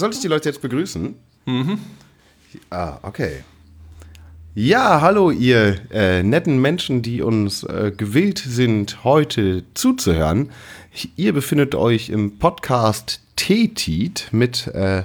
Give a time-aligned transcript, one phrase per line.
[0.00, 1.14] Soll ich die Leute jetzt begrüßen?
[1.44, 1.78] Mhm.
[2.70, 3.44] Ah, okay.
[4.54, 10.52] Ja, hallo ihr äh, netten Menschen, die uns äh, gewillt sind, heute zuzuhören.
[11.16, 15.02] Ihr befindet euch im Podcast Tetit mit äh,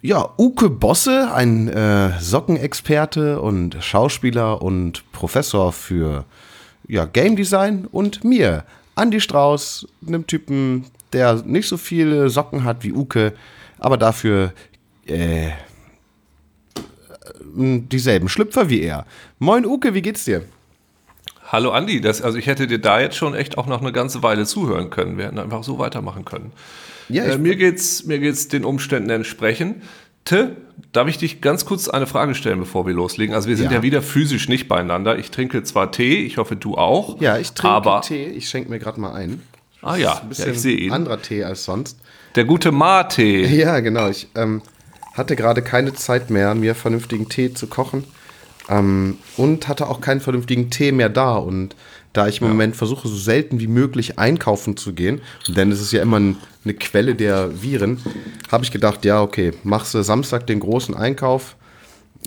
[0.00, 6.24] ja, Uke Bosse, ein äh, Sockenexperte und Schauspieler und Professor für
[6.88, 8.64] ja, Game Design und mir,
[8.96, 13.34] Andy Strauß, einem Typen, der nicht so viele Socken hat wie Uke,
[13.78, 14.52] aber dafür
[15.06, 15.50] äh,
[17.54, 19.06] dieselben Schlüpfer wie er.
[19.38, 20.42] Moin Uke, wie geht's dir?
[21.48, 24.22] Hallo Andi, das, also ich hätte dir da jetzt schon echt auch noch eine ganze
[24.22, 25.16] Weile zuhören können.
[25.16, 26.52] Wir hätten einfach so weitermachen können.
[27.08, 29.82] Ja, äh, mir geht's mir geht's den Umständen entsprechend.
[30.24, 30.56] Te,
[30.92, 33.32] darf ich dich ganz kurz eine Frage stellen, bevor wir loslegen?
[33.32, 35.18] Also wir sind ja, ja wieder physisch nicht beieinander.
[35.18, 37.20] Ich trinke zwar Tee, ich hoffe du auch.
[37.20, 38.24] Ja, ich trinke Tee.
[38.24, 39.40] Ich schenke mir gerade mal ein.
[39.86, 40.92] Ah ja, ein bisschen ja, ich sehe ihn.
[40.92, 41.98] Anderer Tee als sonst.
[42.34, 43.22] Der gute Mate.
[43.22, 44.08] Ja, genau.
[44.08, 44.62] Ich ähm,
[45.14, 48.04] hatte gerade keine Zeit mehr, mir vernünftigen Tee zu kochen.
[48.68, 51.36] Ähm, und hatte auch keinen vernünftigen Tee mehr da.
[51.36, 51.76] Und
[52.12, 52.52] da ich im ja.
[52.52, 56.36] Moment versuche, so selten wie möglich einkaufen zu gehen, denn es ist ja immer ein,
[56.64, 58.00] eine Quelle der Viren,
[58.50, 61.56] habe ich gedacht, ja, okay, machst du Samstag den großen Einkauf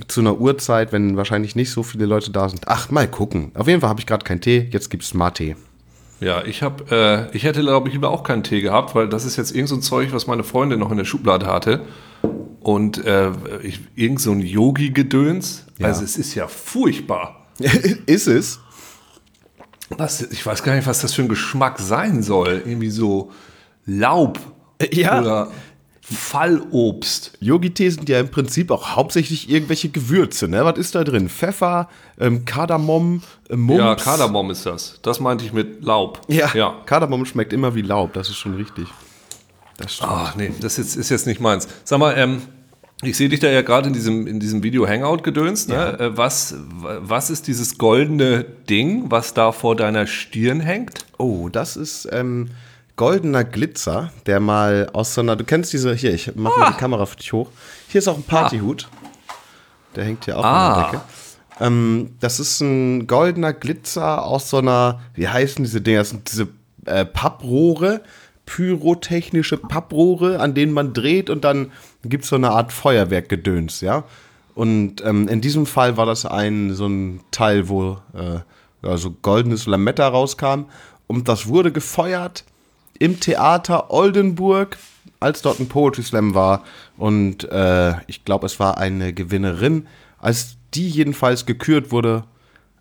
[0.08, 2.68] zu einer Uhrzeit, wenn wahrscheinlich nicht so viele Leute da sind.
[2.68, 3.52] Ach, mal gucken.
[3.56, 5.58] Auf jeden Fall habe ich gerade keinen Tee, jetzt gibt es Mate.
[6.20, 9.26] Ja, ich habe, äh, ich hätte glaube ich lieber auch keinen Tee gehabt, weil das
[9.26, 11.86] ist jetzt irgend so ein Zeug, was meine Freundin noch in der Schublade hatte
[12.62, 13.32] und äh,
[13.64, 15.66] ich, irgend so ein Yogi-Gedöns.
[15.78, 15.88] Ja.
[15.88, 17.48] Also es ist ja furchtbar.
[18.06, 18.60] ist es?
[19.90, 22.62] Was, ich weiß gar nicht, was das für ein Geschmack sein soll.
[22.66, 23.32] Irgendwie so
[23.86, 24.40] Laub
[24.92, 25.20] ja.
[25.20, 25.52] oder
[26.12, 27.34] Fallobst.
[27.40, 30.48] Yogi-Tee sind ja im Prinzip auch hauptsächlich irgendwelche Gewürze.
[30.48, 30.66] Ne?
[30.66, 31.30] Was ist da drin?
[31.30, 31.88] Pfeffer,
[32.20, 33.80] ähm, Kardamom, äh, Mumps.
[33.80, 35.00] Ja, Kardamom ist das.
[35.02, 36.22] Das meinte ich mit Laub.
[36.28, 38.14] Ja, ja, Kardamom schmeckt immer wie Laub.
[38.14, 38.88] Das ist schon richtig.
[39.78, 40.00] Das.
[40.02, 41.68] Ach nee, das ist, ist jetzt nicht meins.
[41.84, 42.42] Sag mal, ähm,
[43.02, 45.70] ich sehe dich da ja gerade in diesem, in diesem Video Hangout gedönst.
[45.70, 45.76] Ne?
[45.76, 45.92] Ja.
[45.92, 51.06] Äh, was, was ist dieses goldene Ding, was da vor deiner Stirn hängt?
[51.18, 52.50] Oh, das ist ähm,
[53.00, 55.38] goldener Glitzer, der mal aus so einer.
[55.38, 55.94] Du kennst diese.
[55.94, 56.60] Hier, ich mache ah.
[56.60, 57.48] mal die Kamera für dich hoch.
[57.88, 58.90] Hier ist auch ein Partyhut.
[59.96, 60.68] Der hängt hier auch ah.
[60.68, 61.02] an der Decke.
[61.62, 65.00] Ähm, das ist ein goldener Glitzer aus so einer.
[65.14, 66.00] Wie heißen diese Dinger?
[66.00, 66.50] Das sind diese
[66.86, 68.02] äh, Papprohre
[68.46, 71.72] pyrotechnische Papprohre, an denen man dreht und dann
[72.04, 74.06] gibt es so eine Art Feuerwerkgedöns, ja.
[74.56, 78.40] Und ähm, in diesem Fall war das ein so ein Teil, wo äh,
[78.82, 80.64] ja, so goldenes Lametta rauskam
[81.06, 82.44] und das wurde gefeuert
[83.00, 84.78] im Theater Oldenburg,
[85.20, 86.64] als dort ein Poetry Slam war
[86.98, 89.88] und äh, ich glaube, es war eine Gewinnerin,
[90.20, 92.24] als die jedenfalls gekürt wurde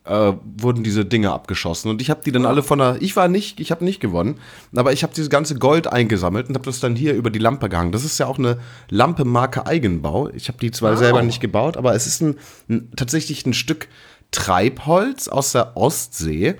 [0.09, 1.89] äh, wurden diese Dinge abgeschossen.
[1.89, 2.97] Und ich habe die dann alle von der.
[2.99, 4.39] Ich war nicht, ich habe nicht gewonnen,
[4.75, 7.69] aber ich habe dieses ganze Gold eingesammelt und habe das dann hier über die Lampe
[7.69, 7.91] gehangen.
[7.91, 8.57] Das ist ja auch eine
[8.89, 10.29] Lampe Marke Eigenbau.
[10.29, 10.99] Ich habe die zwar wow.
[10.99, 12.35] selber nicht gebaut, aber es ist ein,
[12.69, 13.87] ein, tatsächlich ein Stück
[14.31, 16.55] Treibholz aus der Ostsee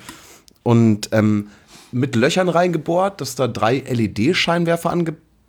[0.64, 1.48] und ähm,
[1.92, 4.96] mit Löchern reingebohrt, dass da drei LED-Scheinwerfer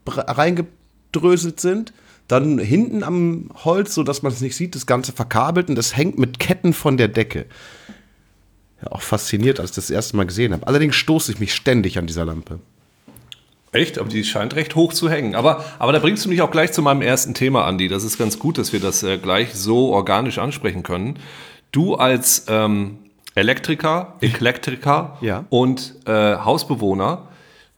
[0.06, 1.92] reingedröselt sind
[2.30, 5.96] dann hinten am Holz, so dass man es nicht sieht, das Ganze verkabelt und das
[5.96, 7.46] hängt mit Ketten von der Decke.
[8.82, 10.66] Ja, auch fasziniert, als ich das, das erste Mal gesehen habe.
[10.66, 12.60] Allerdings stoße ich mich ständig an dieser Lampe.
[13.72, 13.98] Echt?
[13.98, 15.34] Aber die scheint recht hoch zu hängen.
[15.34, 17.88] Aber, aber da bringst du mich auch gleich zu meinem ersten Thema, Andi.
[17.88, 21.18] Das ist ganz gut, dass wir das äh, gleich so organisch ansprechen können.
[21.72, 22.98] Du als ähm,
[23.34, 25.44] Elektriker, Eklektriker ja.
[25.50, 27.28] und äh, Hausbewohner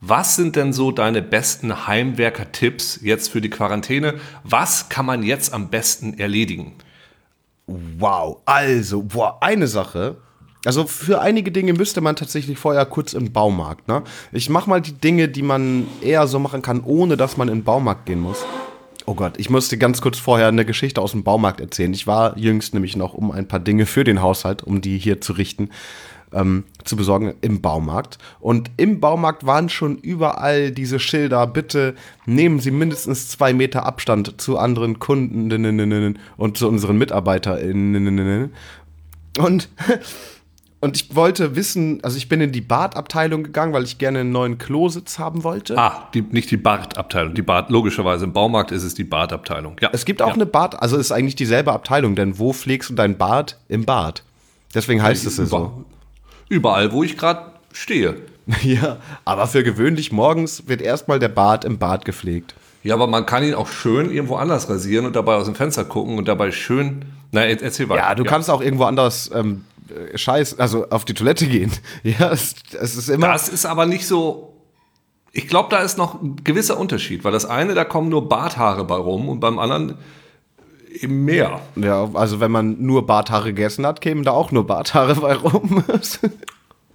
[0.04, 4.14] was sind denn so deine besten Heimwerker-Tipps jetzt für die Quarantäne?
[4.42, 6.74] Was kann man jetzt am besten erledigen?
[7.68, 10.16] Wow, also, boah, eine Sache.
[10.64, 13.86] Also für einige Dinge müsste man tatsächlich vorher kurz im Baumarkt.
[13.86, 14.02] Ne?
[14.32, 17.58] Ich mach mal die Dinge, die man eher so machen kann, ohne dass man in
[17.58, 18.44] den Baumarkt gehen muss.
[19.06, 21.92] Oh Gott, ich musste ganz kurz vorher eine Geschichte aus dem Baumarkt erzählen.
[21.92, 25.20] Ich war jüngst nämlich noch um ein paar Dinge für den Haushalt, um die hier
[25.20, 25.70] zu richten
[26.32, 28.18] ähm, zu besorgen im Baumarkt.
[28.40, 31.94] Und im Baumarkt waren schon überall diese Schilder, bitte
[32.26, 38.52] nehmen Sie mindestens zwei Meter Abstand zu anderen Kunden und zu unseren MitarbeiterInnen.
[39.38, 39.68] Und
[40.82, 44.32] Und ich wollte wissen, also ich bin in die Badabteilung gegangen, weil ich gerne einen
[44.32, 45.78] neuen Klositz haben wollte.
[45.78, 47.34] Ah, die, nicht die Badabteilung.
[47.34, 49.76] Die Bad, logischerweise im Baumarkt ist es die Badabteilung.
[49.80, 49.90] Ja.
[49.92, 50.34] Es gibt auch ja.
[50.34, 53.58] eine Bad, also es ist eigentlich dieselbe Abteilung, denn wo pflegst du dein Bad?
[53.68, 54.24] Im Bad.
[54.74, 55.84] Deswegen heißt ja, es so.
[56.48, 58.16] Überall, wo ich gerade stehe.
[58.64, 62.56] Ja, aber für gewöhnlich morgens wird erstmal der Bart im Bad gepflegt.
[62.82, 65.84] Ja, aber man kann ihn auch schön irgendwo anders rasieren und dabei aus dem Fenster
[65.84, 67.04] gucken und dabei schön.
[67.30, 68.02] Na, erzähl weiter.
[68.02, 68.28] Ja, du ja.
[68.28, 69.64] kannst auch irgendwo anders ähm,
[70.14, 71.72] scheiß, also auf die Toilette gehen.
[72.02, 73.28] Ja, es, es ist immer.
[73.28, 74.48] Das ist aber nicht so.
[75.32, 78.84] Ich glaube, da ist noch ein gewisser Unterschied, weil das eine, da kommen nur Barthaare
[78.84, 79.96] bei rum und beim anderen
[81.00, 81.60] eben mehr.
[81.76, 85.84] Ja, also wenn man nur Barthaare gegessen hat, kämen da auch nur Barthaare bei rum.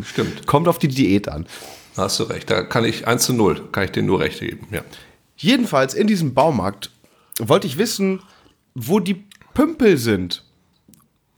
[0.03, 0.45] Stimmt.
[0.45, 1.47] Kommt auf die Diät an.
[1.95, 2.49] Da hast du recht.
[2.49, 4.67] Da kann ich 1 zu 0, kann ich dir nur recht geben.
[4.71, 4.81] Ja.
[5.35, 6.91] Jedenfalls in diesem Baumarkt
[7.39, 8.21] wollte ich wissen,
[8.75, 10.43] wo die Pümpel sind.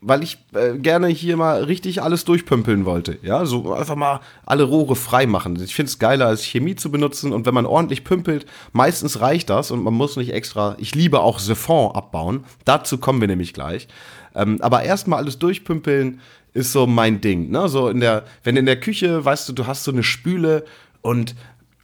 [0.01, 3.17] Weil ich äh, gerne hier mal richtig alles durchpümpeln wollte.
[3.21, 5.61] Ja, so einfach mal alle Rohre frei machen.
[5.61, 7.33] Ich finde es geiler, als Chemie zu benutzen.
[7.33, 10.75] Und wenn man ordentlich pümpelt, meistens reicht das und man muss nicht extra.
[10.79, 12.45] Ich liebe auch Siphon abbauen.
[12.63, 13.89] Dazu kommen wir nämlich gleich.
[14.35, 16.21] Ähm, aber erstmal alles durchpümpeln
[16.53, 17.49] ist so mein Ding.
[17.51, 17.67] Ne?
[17.67, 20.65] So in der, wenn in der Küche, weißt du, du hast so eine Spüle
[21.01, 21.35] und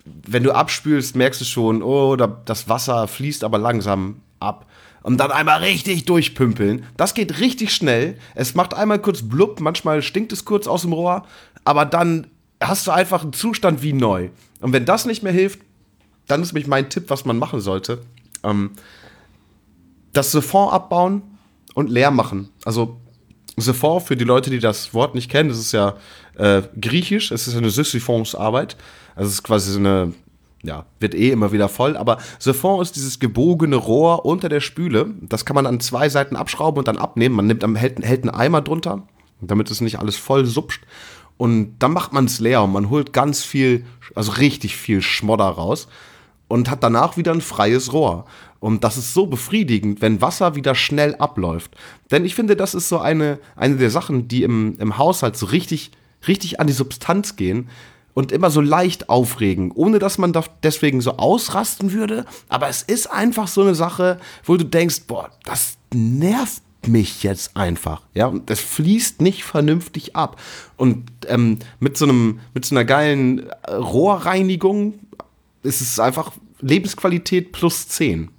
[0.06, 4.68] wenn du abspülst, merkst du schon, oh, das Wasser fließt aber langsam ab
[5.06, 6.84] und dann einmal richtig durchpümpeln.
[6.98, 8.18] Das geht richtig schnell.
[8.34, 11.28] Es macht einmal kurz blub, manchmal stinkt es kurz aus dem Rohr,
[11.64, 12.26] aber dann
[12.60, 14.30] hast du einfach einen Zustand wie neu.
[14.62, 15.60] Und wenn das nicht mehr hilft,
[16.26, 18.02] dann ist mich mein Tipp, was man machen sollte.
[18.44, 18.72] Ähm,
[20.12, 21.22] das Siphon abbauen
[21.76, 22.50] und leer machen.
[22.64, 23.00] Also
[23.58, 25.98] Siphon, für die Leute, die das Wort nicht kennen, das ist ja
[26.36, 28.76] äh, griechisch, es ist eine Sisyphons-Arbeit.
[29.16, 30.14] Also es ist quasi so eine
[30.66, 35.14] ja, wird eh immer wieder voll, aber Siphon ist dieses gebogene Rohr unter der Spüle.
[35.22, 37.36] Das kann man an zwei Seiten abschrauben und dann abnehmen.
[37.36, 39.04] Man nimmt, hält, hält einen Eimer drunter,
[39.42, 40.84] damit es nicht alles voll supscht.
[41.38, 43.86] Und dann macht man es leer und man holt ganz viel,
[44.16, 45.88] also richtig viel Schmodder raus
[46.48, 48.26] und hat danach wieder ein freies Rohr.
[48.60, 51.76] Und das ist so befriedigend, wenn Wasser wieder schnell abläuft.
[52.10, 55.48] Denn ich finde, das ist so eine, eine der Sachen, die im, im Haushalt so
[55.48, 55.92] richtig,
[56.28, 57.70] richtig an die Substanz gehen
[58.16, 60.34] und immer so leicht aufregen, ohne dass man
[60.64, 62.26] deswegen so ausrasten würde.
[62.50, 67.56] Aber es ist einfach so eine Sache, wo du denkst, boah, das nervt mich jetzt
[67.58, 68.02] einfach.
[68.14, 70.42] Ja, und das fließt nicht vernünftig ab.
[70.78, 74.94] Und ähm, mit so einem, mit so einer geilen äh, Rohrreinigung
[75.64, 76.32] ist es einfach
[76.62, 78.30] Lebensqualität plus 10.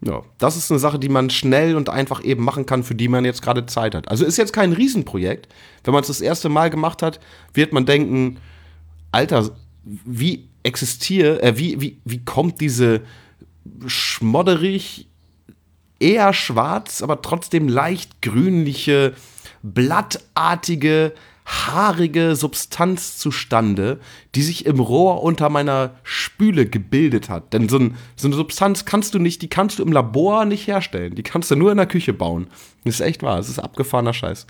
[0.00, 3.08] Ja, das ist eine Sache, die man schnell und einfach eben machen kann, für die
[3.08, 4.08] man jetzt gerade Zeit hat.
[4.08, 5.48] Also ist jetzt kein Riesenprojekt.
[5.84, 7.20] Wenn man es das erste Mal gemacht hat,
[7.54, 8.38] wird man denken,
[9.16, 9.50] Alter,
[9.82, 13.00] wie existiert, äh, wie, wie, wie kommt diese
[13.86, 15.08] schmodderig,
[15.98, 19.14] eher schwarz, aber trotzdem leicht grünliche,
[19.62, 21.14] blattartige,
[21.46, 24.00] haarige Substanz zustande,
[24.34, 27.52] die sich im Rohr unter meiner Spüle gebildet hat.
[27.52, 30.66] Denn so, ein, so, eine Substanz kannst du nicht, die kannst du im Labor nicht
[30.66, 31.14] herstellen.
[31.14, 32.48] Die kannst du nur in der Küche bauen.
[32.84, 34.46] Das ist echt wahr, das ist abgefahrener Scheiß.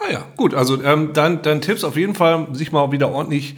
[0.00, 0.54] Ah ja, gut.
[0.54, 3.56] Also ähm, dann, dann Tipps auf jeden Fall, sich mal wieder ordentlich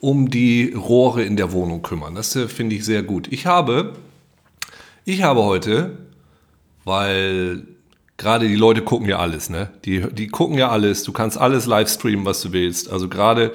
[0.00, 2.14] um die Rohre in der Wohnung kümmern.
[2.14, 3.28] Das äh, finde ich sehr gut.
[3.30, 3.94] Ich habe,
[5.04, 5.98] ich habe heute,
[6.84, 7.66] weil
[8.16, 9.70] gerade die Leute gucken ja alles, ne?
[9.84, 11.04] Die, die gucken ja alles.
[11.04, 12.90] Du kannst alles live streamen, was du willst.
[12.90, 13.52] Also gerade,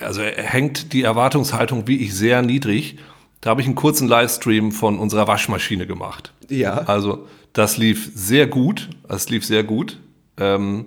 [0.00, 2.98] also hängt die Erwartungshaltung wie ich sehr niedrig.
[3.40, 6.32] Da habe ich einen kurzen Livestream von unserer Waschmaschine gemacht.
[6.48, 6.78] Ja.
[6.86, 8.88] Also das lief sehr gut.
[9.08, 10.00] Das lief sehr gut.
[10.38, 10.86] Ähm,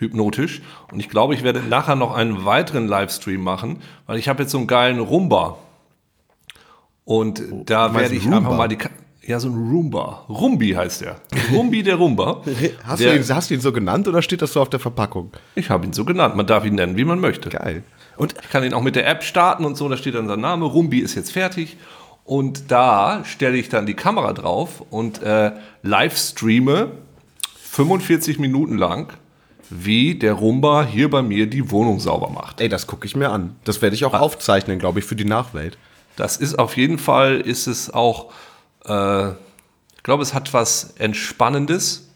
[0.00, 0.62] hypnotisch.
[0.90, 4.52] Und ich glaube, ich werde nachher noch einen weiteren Livestream machen, weil ich habe jetzt
[4.52, 5.58] so einen geilen Rumba.
[7.04, 8.36] Und oh, da werde ich Roomba?
[8.38, 8.78] einfach mal die.
[9.22, 10.24] Ja, so ein Roomba.
[10.28, 11.16] Rumbi heißt der.
[11.52, 12.42] Rumbi der Rumba.
[12.84, 14.80] hast, der, du ihn, hast du ihn so genannt oder steht das so auf der
[14.80, 15.30] Verpackung?
[15.54, 16.36] Ich habe ihn so genannt.
[16.36, 17.50] Man darf ihn nennen, wie man möchte.
[17.50, 17.84] Geil.
[18.16, 19.88] Und ich kann ihn auch mit der App starten und so.
[19.88, 20.64] Da steht dann sein Name.
[20.64, 21.76] Rumbi ist jetzt fertig.
[22.24, 25.52] Und da stelle ich dann die Kamera drauf und äh,
[25.82, 26.92] live streame
[27.70, 29.12] 45 Minuten lang
[29.70, 32.60] wie der Rumba hier bei mir die Wohnung sauber macht.
[32.60, 33.56] Ey, das gucke ich mir an.
[33.64, 35.78] Das werde ich auch aufzeichnen, glaube ich, für die Nachwelt.
[36.16, 38.32] Das ist auf jeden Fall, ist es auch,
[38.84, 42.08] äh, ich glaube, es hat was Entspannendes.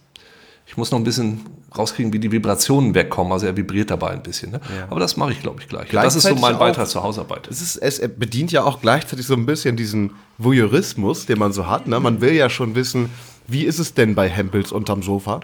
[0.66, 1.46] Ich muss noch ein bisschen
[1.76, 3.32] rauskriegen, wie die Vibrationen wegkommen.
[3.32, 4.52] Also er vibriert dabei ein bisschen.
[4.52, 4.60] Ne?
[4.76, 4.86] Ja.
[4.90, 5.88] Aber das mache ich, glaube ich, gleich.
[5.90, 7.48] Das ist so mein Beitrag zur Hausarbeit.
[7.48, 11.66] Es, ist, es bedient ja auch gleichzeitig so ein bisschen diesen Voyeurismus, den man so
[11.66, 11.86] hat.
[11.86, 12.00] Ne?
[12.00, 13.10] Man will ja schon wissen,
[13.46, 15.40] wie ist es denn bei Hempels unterm Sofa?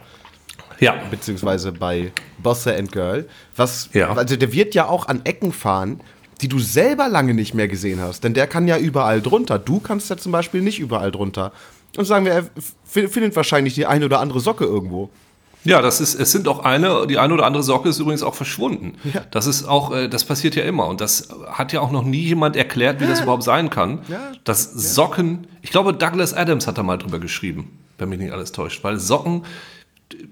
[0.80, 0.96] Ja.
[1.10, 3.28] Beziehungsweise bei Bosse and Girl.
[3.56, 4.12] Was, ja.
[4.12, 6.00] Also der wird ja auch an Ecken fahren,
[6.40, 8.24] die du selber lange nicht mehr gesehen hast.
[8.24, 9.58] Denn der kann ja überall drunter.
[9.58, 11.52] Du kannst ja zum Beispiel nicht überall drunter.
[11.96, 12.44] Und sagen wir, er
[12.84, 15.10] findet wahrscheinlich die eine oder andere Socke irgendwo.
[15.64, 18.34] Ja, das ist, es sind auch eine, die eine oder andere Socke ist übrigens auch
[18.34, 18.94] verschwunden.
[19.12, 19.22] Ja.
[19.30, 20.86] Das ist auch, äh, das passiert ja immer.
[20.86, 23.10] Und das hat ja auch noch nie jemand erklärt, wie ja.
[23.10, 24.00] das überhaupt sein kann.
[24.08, 24.32] Ja.
[24.44, 28.52] Dass Socken, ich glaube, Douglas Adams hat da mal drüber geschrieben, wenn mich nicht alles
[28.52, 28.82] täuscht.
[28.84, 29.42] Weil Socken,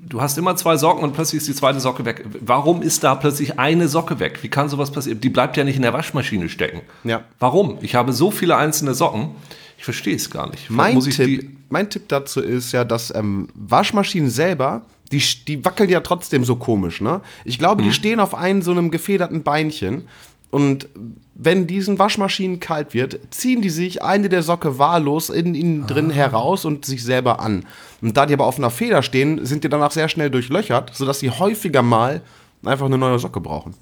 [0.09, 2.25] du hast immer zwei Socken und plötzlich ist die zweite Socke weg.
[2.41, 4.39] Warum ist da plötzlich eine Socke weg?
[4.43, 5.21] Wie kann sowas passieren?
[5.21, 6.83] Die bleibt ja nicht in der Waschmaschine stecken.
[7.05, 7.25] Ja.
[7.39, 7.79] Warum?
[7.81, 9.31] Ich habe so viele einzelne Socken.
[9.77, 10.71] Ich verstehe es gar nicht.
[10.71, 16.01] Mein Tipp, mein Tipp dazu ist ja, dass ähm, Waschmaschinen selber Die, die wackeln ja
[16.01, 17.23] trotzdem so komisch, ne?
[17.45, 20.03] Ich glaube, die stehen auf einem so einem gefederten Beinchen.
[20.51, 20.89] Und
[21.35, 26.11] wenn diesen Waschmaschinen kalt wird, ziehen die sich eine der Socke wahllos in ihnen drin
[26.11, 27.67] heraus und sich selber an.
[28.01, 31.21] Und da die aber auf einer Feder stehen, sind die danach sehr schnell durchlöchert, sodass
[31.21, 32.23] sie häufiger mal
[32.65, 33.75] einfach eine neue Socke brauchen.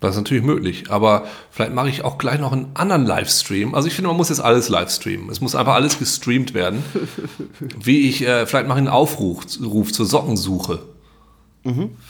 [0.00, 3.74] Das ist natürlich möglich, aber vielleicht mache ich auch gleich noch einen anderen Livestream.
[3.74, 5.30] Also ich finde, man muss jetzt alles livestreamen.
[5.30, 6.84] Es muss einfach alles gestreamt werden.
[7.82, 10.80] Wie ich, äh, vielleicht mache ich einen Aufruf Ruf zur Sockensuche.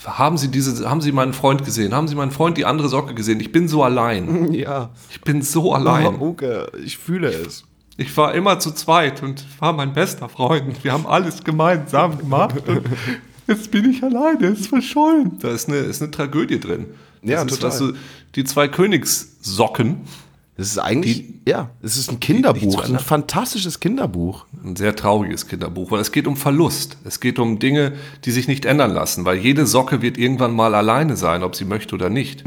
[0.04, 1.94] Haben Sie diese, haben Sie meinen Freund gesehen?
[1.94, 3.40] Haben Sie meinen Freund die andere Socke gesehen?
[3.40, 4.52] Ich bin so allein.
[4.52, 4.90] Ja.
[5.10, 6.16] Ich bin so allein.
[6.18, 7.64] Oh, Uke, ich fühle es.
[7.96, 10.82] Ich war immer zu zweit und war mein bester Freund.
[10.84, 12.56] Wir haben alles gemeinsam gemacht.
[13.46, 14.48] Jetzt bin ich alleine.
[14.48, 15.38] Es ist verschollen.
[15.40, 16.86] Da ist eine, ist eine Tragödie drin.
[17.22, 17.70] Das Ja, ist, total.
[17.70, 17.92] Dass du,
[18.34, 20.00] die zwei Königssocken,
[20.56, 24.46] Das ist eigentlich, ja, es ist ein Kinderbuch, ein fantastisches Kinderbuch.
[24.64, 26.96] ein sehr trauriges Kinderbuch, weil es geht um Verlust.
[27.04, 27.92] Es geht um Dinge,
[28.24, 31.66] die sich nicht ändern lassen, weil jede Socke wird irgendwann mal alleine sein, ob sie
[31.66, 32.42] möchte oder nicht.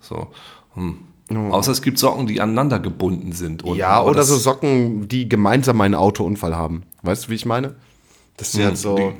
[0.00, 0.28] So.
[0.74, 0.98] Hm.
[1.30, 3.62] Außer es gibt Socken, die aneinander gebunden sind.
[3.62, 3.78] unten.
[3.78, 6.82] Ja, Aber oder so Socken, die gemeinsam einen Autounfall haben.
[7.02, 7.74] Weißt du, wie ich meine?
[8.36, 8.96] Das ist halt so.
[8.96, 9.12] die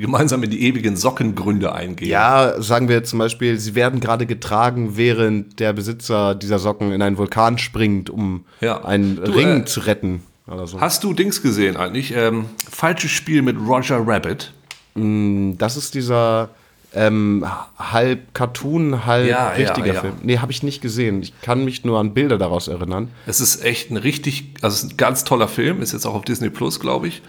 [0.00, 2.08] gemeinsam in die ewigen Sockengründe eingehen.
[2.08, 7.02] Ja, sagen wir zum Beispiel, sie werden gerade getragen, während der Besitzer dieser Socken in
[7.02, 8.84] einen Vulkan springt, um Ja.
[8.84, 10.22] einen Du, Ring äh, zu retten.
[10.64, 10.80] So.
[10.80, 12.12] Hast du Dings gesehen eigentlich?
[12.16, 14.52] Ähm, falsches Spiel mit Roger Rabbit.
[14.94, 16.50] Das ist dieser
[16.94, 17.46] ähm,
[17.78, 20.00] halb Cartoon, halb Ja, ja, richtiger ja.
[20.00, 20.14] Film.
[20.22, 21.22] Nee, habe ich nicht gesehen.
[21.22, 23.08] Ich kann mich nur an Bilder daraus erinnern.
[23.26, 26.50] Es ist echt ein richtig, also ein ganz toller Film, ist jetzt auch auf Disney
[26.50, 27.22] Plus, glaube ich.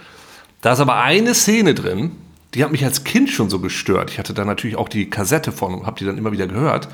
[0.61, 2.11] Da ist aber eine Szene drin,
[2.53, 4.11] die hat mich als Kind schon so gestört.
[4.11, 6.87] Ich hatte da natürlich auch die Kassette von und habe die dann immer wieder gehört,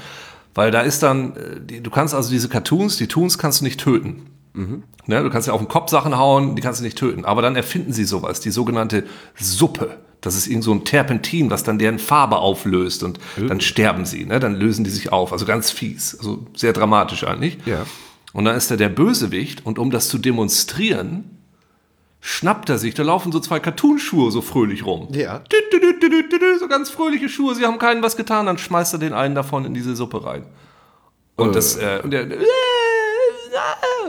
[0.53, 3.79] weil da ist dann, äh, du kannst also diese Cartoons, die Toons kannst du nicht
[3.79, 4.27] töten.
[5.05, 7.25] Ne, du kannst ja auf den Kopf Sachen hauen, die kannst du nicht töten.
[7.25, 9.97] Aber dann erfinden sie sowas, die sogenannte Suppe.
[10.21, 14.25] Das ist irgend so ein Terpentin, was dann deren Farbe auflöst und dann sterben sie.
[14.25, 14.39] Ne?
[14.39, 15.31] Dann lösen die sich auf.
[15.31, 16.15] Also ganz fies.
[16.17, 17.57] Also sehr dramatisch eigentlich.
[17.65, 17.85] Ja.
[18.33, 21.38] Und dann ist er der Bösewicht und um das zu demonstrieren,
[22.21, 25.07] schnappt er sich, da laufen so zwei Cartoonschuhe so fröhlich rum.
[25.11, 25.41] Ja.
[26.59, 29.65] So ganz fröhliche Schuhe, sie haben keinen was getan, dann schmeißt er den einen davon
[29.65, 30.45] in diese Suppe rein.
[31.35, 32.27] Und das, äh, und der,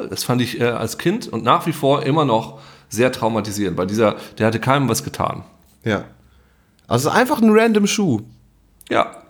[0.08, 3.86] das fand ich äh, als Kind und nach wie vor immer noch sehr traumatisierend, weil
[3.86, 5.44] dieser, der hatte keinem was getan.
[5.84, 6.04] Ja.
[6.88, 8.22] Also einfach ein random Schuh.
[8.88, 9.22] Ja.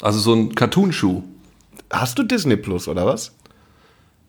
[0.00, 1.22] Also so ein Cartoonschuh.
[1.90, 3.34] Hast du Disney Plus oder was?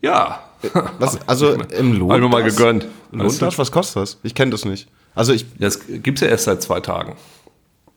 [0.00, 0.42] Ja.
[0.98, 2.10] was also im Lohn.
[2.10, 2.86] Hab ich mir mal gegönnt.
[3.12, 3.58] Lohnt das?
[3.58, 4.18] Was kostet das?
[4.22, 4.88] Ich kenne das nicht.
[5.14, 7.16] Also ich, Das gibt's ja erst seit zwei Tagen.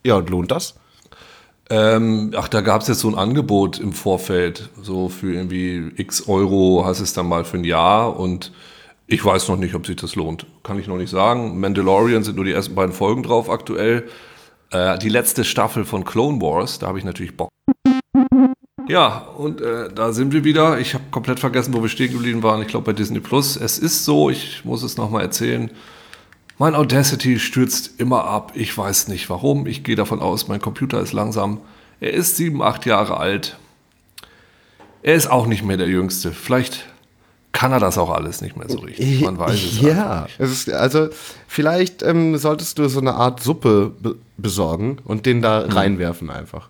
[0.03, 0.75] ja, und lohnt das?
[1.69, 6.27] Ähm, ach, da gab es jetzt so ein Angebot im Vorfeld, so für irgendwie x
[6.27, 8.51] Euro hast es dann mal für ein Jahr und
[9.07, 10.45] ich weiß noch nicht, ob sich das lohnt.
[10.63, 11.59] Kann ich noch nicht sagen.
[11.59, 14.07] Mandalorian sind nur die ersten beiden Folgen drauf aktuell.
[14.71, 17.49] Äh, die letzte Staffel von Clone Wars, da habe ich natürlich Bock.
[18.87, 20.79] Ja, und äh, da sind wir wieder.
[20.79, 22.61] Ich habe komplett vergessen, wo wir stehen geblieben waren.
[22.61, 23.55] Ich glaube bei Disney Plus.
[23.55, 25.71] Es ist so, ich muss es nochmal erzählen.
[26.57, 28.51] Mein Audacity stürzt immer ab.
[28.55, 29.65] Ich weiß nicht warum.
[29.67, 31.59] Ich gehe davon aus, mein Computer ist langsam.
[31.99, 33.57] Er ist sieben, acht Jahre alt.
[35.03, 36.31] Er ist auch nicht mehr der Jüngste.
[36.31, 36.85] Vielleicht
[37.51, 39.21] kann er das auch alles nicht mehr so richtig.
[39.21, 39.81] Man weiß es.
[39.81, 41.09] Ja, es ist, also
[41.47, 45.71] vielleicht ähm, solltest du so eine Art Suppe be besorgen und den da Hm.
[45.71, 46.69] reinwerfen einfach.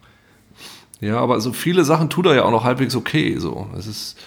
[1.01, 3.35] Ja, aber so viele Sachen tut er ja auch noch halbwegs okay.
[3.37, 4.17] So, es ist.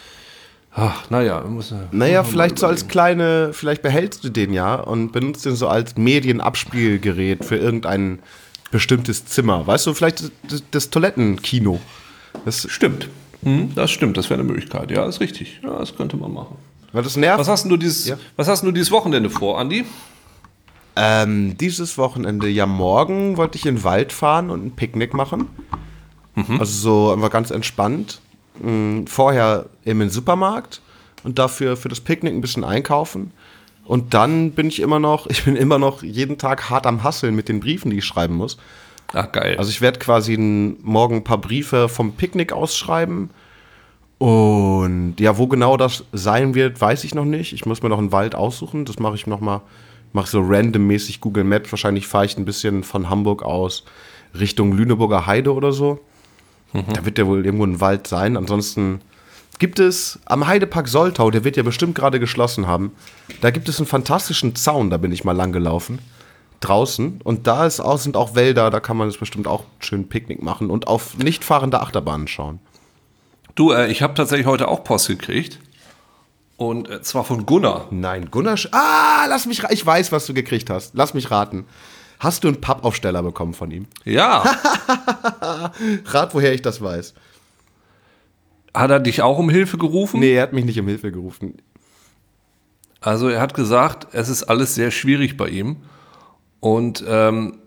[0.77, 1.79] Ach, naja, wir müssen.
[1.93, 5.97] Naja, vielleicht so als kleine, vielleicht behältst du den ja und benutzt den so als
[5.97, 8.19] Medienabspielgerät für irgendein
[8.73, 9.65] bestimmtes Zimmer.
[9.67, 11.81] Weißt du, vielleicht das, das Toilettenkino.
[12.45, 13.09] Das, Stimmt.
[13.45, 14.91] Hm, das stimmt, das wäre eine Möglichkeit.
[14.91, 15.61] Ja, ist richtig.
[15.63, 16.57] Ja, das könnte man machen.
[16.93, 17.39] weil das nervt.
[17.39, 18.17] Was hast du dieses, Ja.
[18.37, 19.85] was hast du dieses Wochenende vor, Andi?
[20.97, 25.49] Ähm, dieses Wochenende, ja, morgen wollte ich in den Wald fahren und ein Picknick machen.
[26.59, 28.21] Also so einfach ganz entspannt.
[28.61, 30.81] Mm, Vorher eben in den Supermarkt
[31.23, 33.33] und dafür für das Picknick ein bisschen einkaufen.
[33.85, 37.35] Und dann bin ich immer noch, ich bin immer noch jeden Tag hart am Hasseln
[37.35, 38.59] mit den Briefen, die ich schreiben muss.
[39.13, 39.57] Ach, geil.
[39.59, 43.31] Also ich werde quasi morgen ein paar Briefe vom Picknick ausschreiben.
[44.19, 47.53] Und ja, wo genau das sein wird, weiß ich noch nicht.
[47.53, 48.85] Ich muss mir noch einen Wald aussuchen.
[48.85, 49.61] Das mache ich noch mal,
[50.13, 51.71] mache so randommäßig Google Maps.
[51.71, 53.85] Wahrscheinlich fahre ich ein bisschen von Hamburg aus
[54.39, 56.01] Richtung Lüneburger Heide oder so.
[56.75, 58.37] Da wird ja wohl irgendwo ein Wald sein.
[58.37, 59.01] Ansonsten
[59.59, 62.93] gibt es am Heidepark Soltau, der wird ja bestimmt gerade geschlossen haben.
[63.41, 66.01] Da gibt es einen fantastischen Zaun, da bin ich mal lang gelaufen.
[66.61, 67.21] Draußen.
[67.23, 70.43] Und da ist auch, sind auch Wälder, da kann man es bestimmt auch schön Picknick
[70.43, 72.59] machen und auf nicht fahrende Achterbahnen schauen.
[73.55, 75.61] Du, äh, ich habe tatsächlich heute auch Post gekriegt.
[76.57, 77.89] Und äh, zwar von Gunnar.
[77.91, 78.57] Nein, Gunnar.
[78.57, 80.95] Sch ah, lass mich Ich weiß, was du gekriegt hast.
[80.95, 81.67] Lass mich raten.
[82.25, 83.87] Hast du einen Pappaufsteller bekommen von ihm?
[84.05, 84.39] Ja.
[86.07, 87.15] Rat, woher ich das weiß.
[88.75, 90.21] Hat er dich auch um Hilfe gerufen?
[90.21, 91.55] Nee, er hat mich nicht um Hilfe gerufen.
[93.01, 95.77] Also er hat gesagt, es ist alles sehr schwierig bei ihm.
[96.61, 97.59] Und ähm,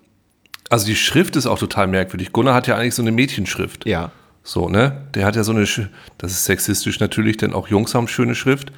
[0.70, 2.34] also die Schrift ist auch total merkwürdig.
[2.34, 3.86] Gunnar hat ja eigentlich so eine Mädchenschrift.
[3.86, 4.12] Ja.
[4.44, 5.08] So, ne?
[5.14, 5.88] Der hat ja so eine, Sch-
[6.18, 8.72] das ist sexistisch natürlich, denn auch Jungs haben schöne Schrift.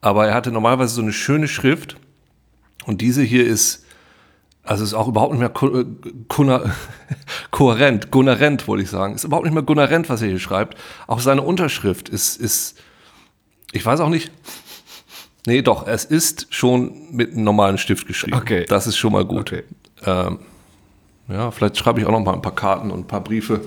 [0.00, 1.96] Aber er hatte normalerweise so eine schöne Schrift.
[2.84, 3.84] Und diese hier ist,
[4.70, 5.84] also ist auch überhaupt nicht mehr ko äh,
[6.28, 6.70] Gunnar,
[7.50, 9.16] kohärent, Gunnarent, wollte ich sagen.
[9.16, 10.78] Ist überhaupt nicht mehr Gunnarent, was er hier schreibt.
[11.08, 12.78] Auch seine Unterschrift ist, ist,
[13.72, 14.30] ich weiß auch nicht.
[15.44, 18.36] Nee, doch, es ist schon mit einem normalen Stift geschrieben.
[18.36, 18.64] Okay.
[18.68, 19.40] Das ist schon mal gut.
[19.40, 19.64] Okay.
[20.06, 20.38] Ähm,
[21.26, 23.62] ja, vielleicht schreibe ich auch noch mal ein paar Karten und ein paar Briefe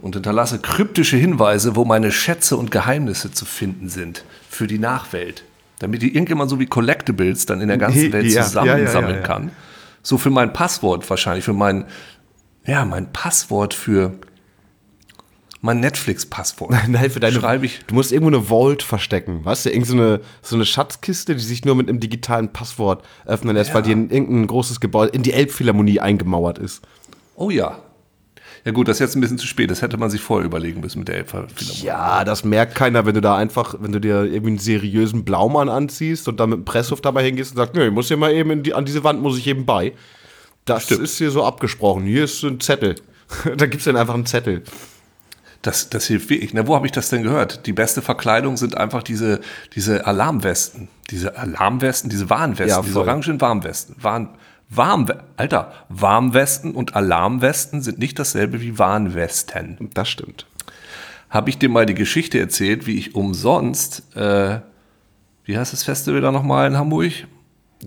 [0.00, 5.42] und hinterlasse kryptische Hinweise, wo meine Schätze und Geheimnisse zu finden sind für die Nachwelt.
[5.80, 9.26] Damit die irgendjemand so wie Collectibles dann in der ganzen Welt zusammensammeln ja, ja, ja.
[9.26, 9.50] kann.
[10.02, 11.86] So für mein Passwort wahrscheinlich, für mein,
[12.66, 14.12] ja, mein Passwort für
[15.60, 16.70] mein Netflix-Passwort.
[16.88, 17.38] Nein, für deine.
[17.38, 17.80] Schreibe ich.
[17.86, 19.44] Du musst irgendwo eine Vault verstecken.
[19.44, 23.04] Weißt du, irgend so eine, so eine Schatzkiste, die sich nur mit einem digitalen Passwort
[23.24, 26.82] öffnen lässt, weil die in irgendein großes Gebäude, in die Elbphilharmonie eingemauert ist.
[27.36, 27.78] Oh ja.
[28.64, 29.70] Ja gut, das ist jetzt ein bisschen zu spät.
[29.70, 31.82] Das hätte man sich vorher überlegen müssen mit der Elbphilharmonie.
[31.82, 35.68] Ja, das merkt keiner, wenn du da einfach, wenn du dir irgendwie einen seriösen Blaumann
[35.68, 38.32] anziehst und dann mit dem Presshof dabei hingehst und sagst, nee, ich muss hier mal
[38.32, 39.92] eben die, an diese Wand muss ich eben bei.
[40.64, 41.02] Das Stimmt.
[41.02, 42.04] ist hier so abgesprochen.
[42.04, 42.94] Hier ist ein Zettel.
[43.56, 44.62] da gibt's dann einfach einen Zettel.
[45.62, 46.54] Das, das hilft wirklich.
[46.54, 46.66] Ne?
[46.66, 47.66] Wo habe ich das denn gehört?
[47.66, 49.40] Die beste Verkleidung sind einfach diese,
[49.74, 50.88] diese Alarmwesten.
[51.10, 53.96] Diese Alarmwesten, diese Warnwesten, Ja, diese orangen Warnwesten.
[54.00, 54.28] Warn,
[54.74, 59.90] Warm, Alter, Warmwesten und Alarmwesten sind nicht dasselbe wie Warnwesten.
[59.94, 60.46] Das stimmt.
[61.30, 64.60] Habe ich dir mal die Geschichte erzählt, wie ich umsonst, äh,
[65.44, 67.12] wie heißt das Festival da nochmal in Hamburg?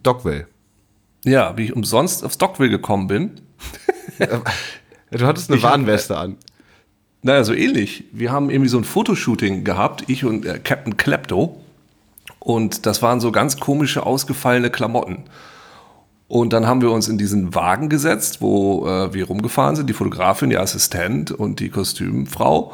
[0.04, 0.48] Dogville.
[1.24, 3.32] Ja, wie ich umsonst aufs Dockville gekommen bin.
[5.12, 6.38] Du hattest eine Ich hab- Warnweste an.
[7.22, 8.04] Naja, so ähnlich.
[8.12, 11.62] Wir haben irgendwie so ein Fotoshooting gehabt, ich und äh, Captain Klepto.
[12.40, 15.24] Und das waren so ganz komische, ausgefallene Klamotten.
[16.28, 19.94] Und dann haben wir uns in diesen Wagen gesetzt, wo äh, wir rumgefahren sind, die
[19.94, 22.74] Fotografin, die Assistent und die Kostümfrau.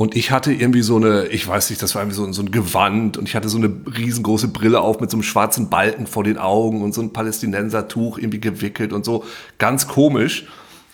[0.00, 2.50] Und ich hatte irgendwie so eine, ich weiß nicht, das war irgendwie so, so ein
[2.50, 6.24] Gewand und ich hatte so eine riesengroße Brille auf mit so einem schwarzen Balken vor
[6.24, 9.24] den Augen und so ein Palästinensertuch irgendwie gewickelt und so.
[9.58, 10.46] Ganz komisch.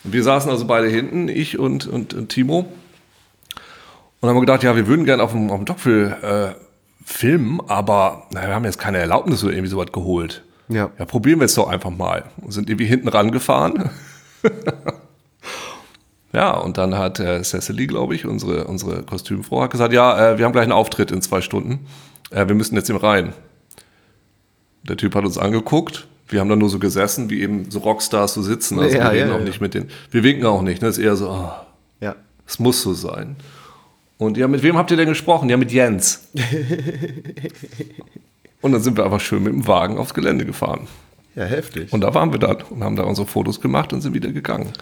[0.03, 2.67] Und wir saßen also beide hinten, ich und, und, und Timo.
[4.21, 6.61] Und haben gedacht, ja, wir würden gerne auf dem, auf dem Dockville äh,
[7.05, 10.43] filmen, aber na, wir haben jetzt keine Erlaubnis oder irgendwie sowas geholt.
[10.69, 10.91] Ja.
[10.99, 12.25] Ja, probieren wir es doch einfach mal.
[12.39, 13.91] Und sind irgendwie hinten rangefahren.
[16.33, 20.39] ja, und dann hat äh, Cecily, glaube ich, unsere, unsere Kostümfrau, hat gesagt, ja, äh,
[20.39, 21.87] wir haben gleich einen Auftritt in zwei Stunden.
[22.31, 23.33] Äh, wir müssen jetzt eben rein.
[24.83, 26.07] Der Typ hat uns angeguckt.
[26.29, 28.79] Wir haben dann nur so gesessen, wie eben so Rockstars so sitzen.
[28.81, 30.83] Also Ja, wir reden ja, auch nicht mit den, wir winken auch nicht.
[30.83, 30.89] Ne?
[30.89, 31.51] Das ist eher so, oh,
[32.01, 32.17] Ja.
[32.47, 33.37] es muss so sein.
[34.19, 35.49] Und ja, mit wem habt ihr denn gesprochen?
[35.49, 36.29] Ja, mit Jens.
[38.61, 40.87] und dann sind wir einfach schön mit dem Wagen aufs Gelände gefahren.
[41.35, 41.93] Ja, heftig.
[41.93, 44.73] Und da waren wir dann und haben da unsere Fotos gemacht und sind wieder gegangen.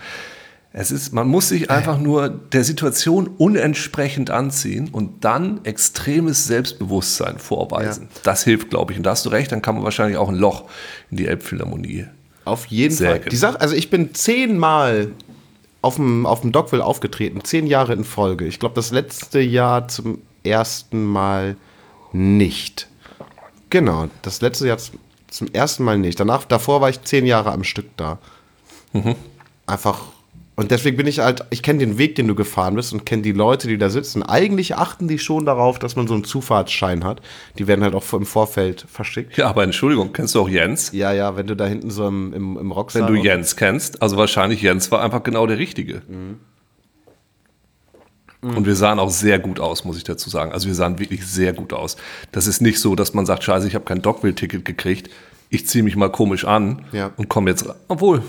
[0.77, 7.39] Es ist, man muss sich einfach nur der Situation unentsprechend anziehen und dann extremes Selbstbewusstsein
[7.39, 8.09] vorweisen.
[8.25, 8.99] Das hilft, glaube ich.
[8.99, 10.65] Und da hast du recht, dann kann man wahrscheinlich auch ein Loch
[11.13, 12.07] in die Elbphilharmonie.
[12.45, 13.21] Auf jeden Sehr Fall.
[13.21, 15.13] Die Sache, also ich bin zehnmal
[15.81, 18.45] auf dem, auf dem Dogville aufgetreten, zehn Jahre in Folge.
[18.47, 21.57] Ich glaube, das letzte Jahr zum ersten Mal
[22.13, 22.89] nicht.
[23.75, 24.79] Genau, das letzte Jahr
[25.27, 26.21] zum, ersten Mal nicht.
[26.21, 28.21] Danach, davor war ich zehn Jahre am Stück da.
[28.93, 29.17] Mhm.
[29.67, 30.03] Einfach.
[30.55, 33.23] Und deswegen bin ich halt, ich kenne den Weg, den du gefahren bist und kenne
[33.23, 34.23] die Leute, die da sitzen.
[34.23, 37.21] Eigentlich achten die schon darauf, dass man so einen Zufahrtsschein hat.
[37.59, 39.37] Die werden halt auch im Vorfeld verschickt.
[39.37, 40.93] Ja, aber Entschuldigung, kennst du auch Jens?
[40.93, 44.03] Ja, ja, wenn du da hinten so im, im, im Rockstar Wenn du Jens kennst,
[44.03, 46.03] also wahrscheinlich Jens war einfach genau der Richtige.
[48.45, 50.53] Und wir sahen auch sehr gut aus, muss ich dazu sagen.
[50.53, 51.97] Also wir sahen wirklich sehr gut aus.
[52.33, 55.09] Das ist nicht so, dass man sagt, scheiße, ich habe kein Dogville-Ticket gekriegt.
[55.49, 57.11] Ich ziehe mich mal komisch an Ja.
[57.17, 57.65] und komme jetzt.
[57.89, 58.23] Obwohl,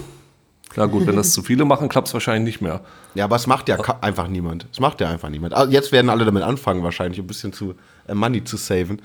[0.77, 2.81] na gut, wenn das zu viele machen, klappt es wahrscheinlich nicht mehr.
[3.13, 4.67] Ja, aber es macht ja einfach niemand.
[4.71, 5.53] Es macht ja einfach niemand.
[5.53, 7.75] Ah, Jetzt werden alle damit anfangen, wahrscheinlich ein bisschen zu
[8.07, 9.01] äh, Money zu saven.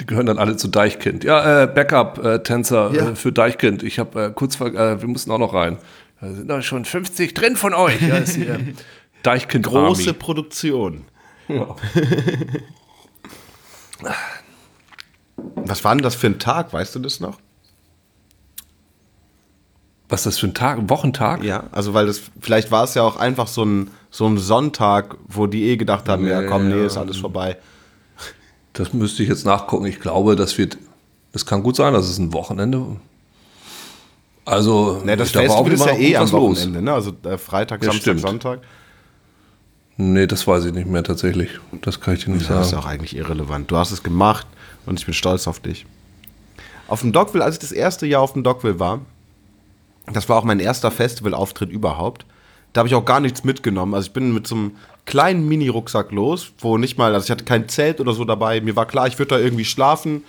[0.00, 1.24] Die gehören dann alle zu Deichkind.
[1.24, 3.08] Ja, äh, Backup-Tänzer Ja.
[3.10, 3.82] äh, für Deichkind.
[3.82, 5.78] Ich habe äh, kurz, äh, wir mussten auch noch rein.
[6.20, 8.00] Da sind da schon 50 drin von euch.
[8.02, 8.58] Ja, ist hier
[9.22, 10.12] Deichkind Große Army.
[10.18, 11.04] Produktion.
[11.48, 11.74] Ja.
[15.56, 16.72] Was war denn das für ein Tag?
[16.72, 17.38] Weißt du das noch?
[20.08, 20.78] Was ist das für ein Tag?
[20.78, 21.44] Ein Wochentag?
[21.44, 25.16] Ja, also weil das, vielleicht war es ja auch einfach so ein, so ein Sonntag,
[25.28, 27.56] wo die eh gedacht haben, ja komm, nee, ist alles vorbei.
[28.72, 29.86] Das müsste ich jetzt nachgucken.
[29.86, 30.78] Ich glaube, das wird,
[31.32, 32.96] das kann gut sein, das ist ein Wochenende.
[34.44, 36.58] Also, Ne, das Festival ist ja eh am was los.
[36.58, 36.92] Wochenende, ne?
[36.92, 38.20] Also äh, Freitag, Ja, Samstag, stimmt.
[38.20, 38.60] Sonntag.
[40.02, 41.50] Nee, das weiß ich nicht mehr tatsächlich.
[41.82, 42.82] Das kann ich dir nicht Das ist sagen.
[42.82, 43.70] auch eigentlich irrelevant.
[43.70, 44.46] Du hast es gemacht
[44.86, 45.84] und ich bin stolz auf dich.
[46.88, 49.00] Auf dem Dockville, als ich das erste Jahr auf dem Dockville war,
[50.10, 52.24] das war auch mein erster Festivalauftritt überhaupt.
[52.72, 53.92] Da habe ich auch gar nichts mitgenommen.
[53.94, 54.70] Also ich bin mit so einem
[55.04, 58.62] kleinen Mini-Rucksack los, wo nicht mal, also ich hatte kein Zelt oder so dabei.
[58.62, 60.24] Mir war klar, ich würde da irgendwie schlafen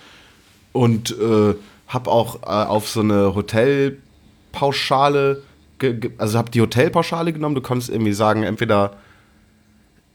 [0.72, 1.54] und äh,
[1.88, 5.40] habe auch äh, auf so eine Hotelpauschale,
[6.18, 7.54] also habe die Hotelpauschale genommen.
[7.54, 8.98] Du konntest irgendwie sagen, entweder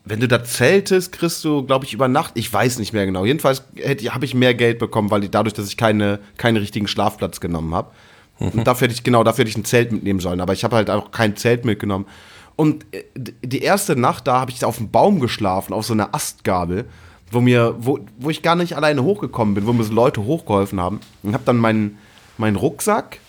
[0.10, 3.26] wenn du da zeltest, kriegst du, glaube ich, über Nacht, ich weiß nicht mehr genau.
[3.26, 3.64] Jedenfalls
[4.10, 7.74] habe ich mehr Geld bekommen, weil ich, dadurch, dass ich keine, keinen richtigen Schlafplatz genommen
[7.74, 7.92] habe.
[8.40, 10.42] Und dafür hätte ich, genau, dafür hätte ich ein Zelt mitnehmen sollen.
[10.42, 12.06] Aber ich habe halt auch kein Zelt mitgenommen.
[12.56, 16.14] Und äh, die erste Nacht da habe ich auf einem Baum geschlafen, auf so einer
[16.14, 16.86] Astgabel,
[17.32, 20.80] wo mir, wo, wo ich gar nicht alleine hochgekommen bin, wo mir so Leute hochgeholfen
[20.80, 21.00] haben.
[21.24, 21.98] Und habe dann meinen,
[22.38, 23.20] meinen Rucksack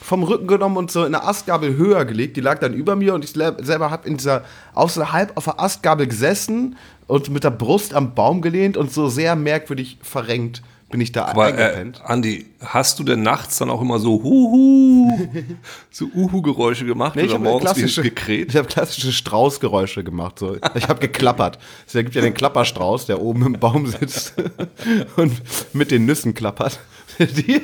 [0.00, 2.36] vom Rücken genommen und so in der Astgabel höher gelegt.
[2.36, 6.06] Die lag dann über mir und ich selber habe in dieser, außerhalb auf der Astgabel
[6.06, 11.12] gesessen und mit der Brust am Baum gelehnt und so sehr merkwürdig verrenkt bin ich
[11.12, 12.02] da Aber äh, eingepennt.
[12.04, 15.28] Andi, hast du denn nachts dann auch immer so Huhu,
[15.90, 18.48] so Uhu-Geräusche gemacht Nee, ich oder habe morgens klassische, gekräht?
[18.50, 20.38] ich hab klassische Straußgeräusche gemacht.
[20.38, 20.56] So.
[20.74, 21.58] Ich habe geklappert.
[21.86, 24.34] Es gibt ja den Klapperstrauß, der oben im Baum sitzt
[25.16, 25.32] und
[25.74, 26.80] mit den Nüssen klappert.
[27.18, 27.60] Die,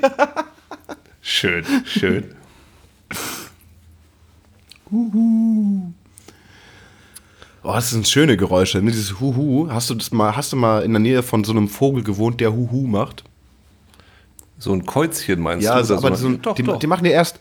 [1.24, 2.24] Schön, schön.
[7.62, 8.90] Oh, das sind schöne Geräusche, ne?
[8.90, 9.68] Dieses Huhu.
[9.70, 12.40] Hast du das mal, hast du mal in der Nähe von so einem Vogel gewohnt,
[12.40, 13.24] der Huhu macht?
[14.58, 15.86] So ein Käuzchen meinst Ja, du?
[15.94, 16.28] oder aber so?
[16.28, 17.40] ein- doch, die, doch, die machen ja erst.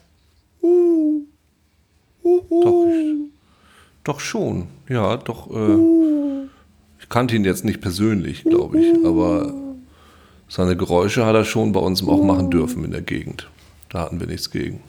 [4.05, 4.67] doch schon.
[4.89, 5.51] Ja, doch.
[5.51, 6.47] Äh,
[7.01, 9.53] ich kannte ihn jetzt nicht persönlich, glaube ich, aber
[10.47, 13.49] seine Geräusche hat er schon bei uns auch machen dürfen in der Gegend.
[13.93, 14.81] Da hatten wir nichts gegen.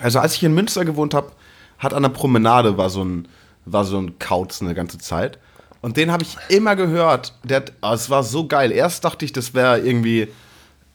[0.00, 1.32] Also als ich in Münster gewohnt habe,
[1.78, 3.28] hat an der Promenade war so ein,
[3.64, 5.38] war so ein Kauz eine ganze Zeit.
[5.80, 7.34] Und den habe ich immer gehört.
[7.44, 8.72] Der, oh, es war so geil.
[8.72, 10.28] Erst dachte ich, das wäre irgendwie,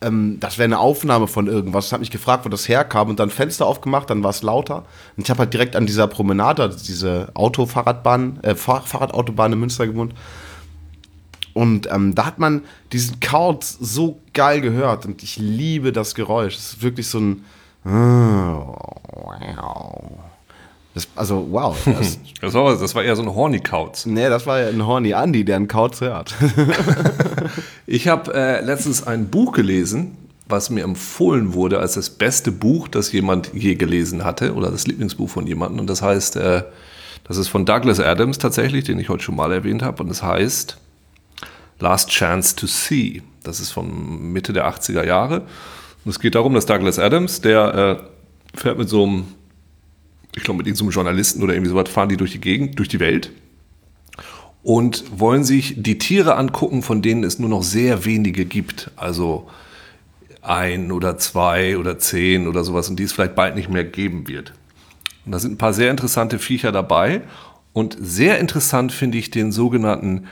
[0.02, 1.88] ähm, das wäre eine Aufnahme von irgendwas.
[1.88, 4.86] Ich habe mich gefragt, wo das herkam und dann Fenster aufgemacht, dann war es lauter.
[5.16, 9.60] Und ich habe halt direkt an dieser Promenade, also diese Autofahrradbahn, äh, Fahr Fahrradautobahn in
[9.60, 10.14] Münster gewohnt.
[11.54, 16.56] Und ähm, da hat man diesen Kauz so geil gehört und ich liebe das Geräusch.
[16.56, 17.46] Es ist wirklich so ein.
[20.94, 21.78] Das, also, wow.
[21.86, 24.06] Das, Das war, das war eher so ein Horny-Kauz.
[24.06, 26.36] nee, das war ja ein Horny Andy, der einen Kauz hört.
[27.92, 30.16] Ich habe äh, letztens ein Buch gelesen,
[30.48, 34.86] was mir empfohlen wurde als das beste Buch, das jemand je gelesen hatte oder das
[34.86, 35.80] Lieblingsbuch von jemandem.
[35.80, 36.64] Und das heißt, äh,
[37.24, 40.04] das ist von Douglas Adams tatsächlich, den ich heute schon mal erwähnt habe.
[40.04, 40.78] Und es heißt
[41.80, 43.22] Last Chance to See.
[43.44, 45.42] Das ist von Mitte der 80er Jahre.
[46.06, 48.02] Und es geht darum, dass Douglas Adams, der
[48.54, 49.26] äh, fährt mit so einem,
[50.36, 53.00] ich glaube mit irgendeinem Journalisten oder irgendwie sowas, fahren die durch die Gegend, durch die
[53.00, 53.32] Welt
[54.64, 58.92] und wollen sich die Tiere angucken, von denen es nur noch sehr wenige gibt.
[58.96, 59.48] Also
[60.42, 64.28] ein oder zwei oder zehn oder sowas und die es vielleicht bald nicht mehr geben
[64.28, 64.54] wird.
[65.26, 67.22] Und da sind ein paar sehr interessante Viecher dabei.
[67.72, 70.28] Und sehr interessant finde ich den sogenannten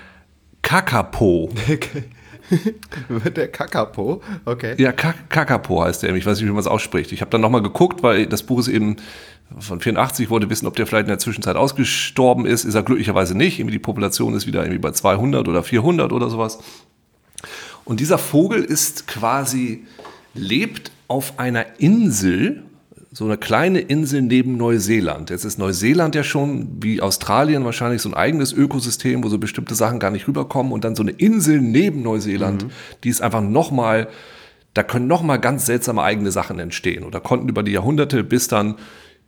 [0.67, 1.49] Kakapo.
[3.35, 4.75] der Kakapo, okay.
[4.77, 6.13] Ja, Kak- Kakapo heißt der.
[6.13, 7.13] Ich weiß nicht, wie man es ausspricht.
[7.13, 8.97] Ich habe dann nochmal geguckt, weil das Buch ist eben
[9.57, 10.25] von 84.
[10.25, 12.65] Ich wollte wissen, ob der vielleicht in der Zwischenzeit ausgestorben ist.
[12.65, 13.59] Ist er glücklicherweise nicht.
[13.59, 16.59] Irgendwie die Population ist wieder irgendwie bei 200 oder 400 oder sowas.
[17.85, 19.85] Und dieser Vogel ist quasi,
[20.33, 22.63] lebt auf einer Insel,
[23.17, 25.31] so eine kleine Insel neben Neuseeland.
[25.31, 29.73] Jetzt ist Neuseeland ja schon wie Australien wahrscheinlich so ein eigenes Ökosystem, wo so bestimmte
[29.73, 30.71] Sachen gar nicht rüberkommen.
[30.71, 32.67] Und dann so eine Insel neben Neuseeland,
[33.03, 34.07] die ist einfach nochmal,
[34.75, 37.03] da können nochmal ganz seltsame eigene Sachen entstehen.
[37.03, 38.75] Oder konnten über die Jahrhunderte, bis dann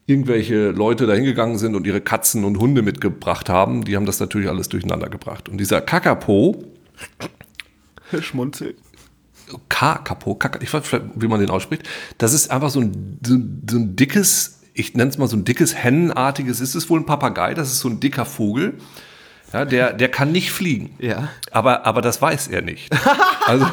[0.05, 4.19] irgendwelche Leute da hingegangen sind und ihre Katzen und Hunde mitgebracht haben, die haben das
[4.19, 5.49] natürlich alles durcheinander gebracht.
[5.49, 6.63] Und dieser Kakapo,
[9.49, 9.59] Schmunzel.
[9.69, 11.83] Kakapo, Kaka, ich weiß nicht, wie man den ausspricht.
[12.17, 13.35] Das ist einfach so ein, so,
[13.69, 17.05] so ein dickes, ich nenne es mal so ein dickes Hennenartiges, ist es wohl ein
[17.05, 18.77] Papagei, das ist so ein dicker Vogel.
[19.51, 20.95] Ja, der, der kann nicht fliegen.
[20.99, 21.29] Ja.
[21.51, 22.89] Aber, aber das weiß er nicht.
[23.47, 23.65] Also,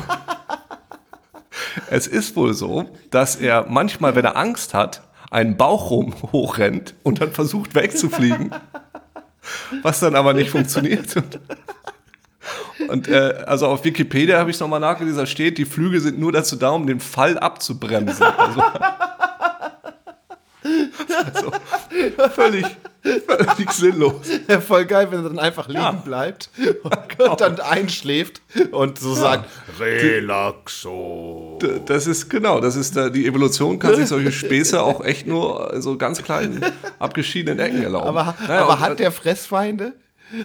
[1.91, 6.95] es ist wohl so, dass er manchmal, wenn er Angst hat, einen Bauch rum hochrennt
[7.03, 8.55] und dann versucht wegzufliegen.
[9.83, 11.23] Was dann aber nicht funktioniert.
[12.89, 16.19] Und, äh, also auf Wikipedia habe ich es nochmal nachgelesen, da steht, die Flüge sind
[16.19, 18.27] nur dazu da, um den Fall abzubremsen.
[21.27, 21.53] Also,
[22.23, 22.67] also völlig,
[23.03, 24.27] Völlig sinnlos.
[24.49, 25.93] Ja, voll geil, wenn er dann einfach liegen Ja.
[25.93, 26.51] bleibt
[27.19, 31.59] und, dann einschläft und so sagt, Relaxo.
[31.87, 35.75] Das ist genau, das ist da, die Evolution kann sich solche Späße auch echt nur
[35.81, 36.65] so ganz kleinen
[36.99, 38.09] abgeschiedenen Ecken erlauben.
[38.09, 39.93] Aber, Naja, aber und- hat der Fressfeinde?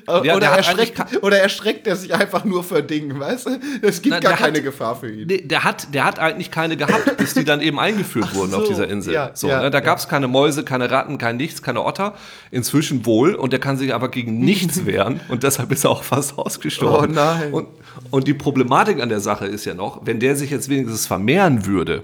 [0.07, 3.59] Ja, oder, der hat erschreckt, oder erschreckt er sich einfach nur vor Dingen, weißt du?
[3.81, 5.25] Es gibt Na, gar keine hat- Gefahr für ihn.
[5.27, 8.63] Nee, der hat, der hat eigentlich keine gehabt, bis die dann eben eingeführt wurden auf
[8.63, 9.13] so, dieser Insel.
[9.13, 9.83] ja, so, ja, ne, da ja.
[9.83, 12.13] gab es keine Mäuse, keine Ratten, kein Nichts, keine Otter.
[12.51, 16.03] Inzwischen wohl und der kann sich aber gegen nichts wehren und deshalb ist er auch
[16.03, 17.11] fast ausgestorben.
[17.11, 17.51] Oh nein.
[17.53, 17.67] Und,
[18.11, 21.65] und die Problematik an der Sache ist ja noch, wenn der sich jetzt wenigstens vermehren
[21.65, 22.03] würde,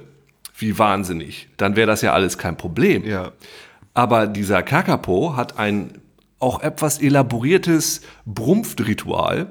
[0.57, 3.05] wie wahnsinnig, dann wäre das ja alles kein Problem.
[3.05, 3.33] Ja.
[3.93, 5.91] Aber dieser Kakapo hat ein
[6.39, 9.49] auch etwas elaboriertes Brumpfritual.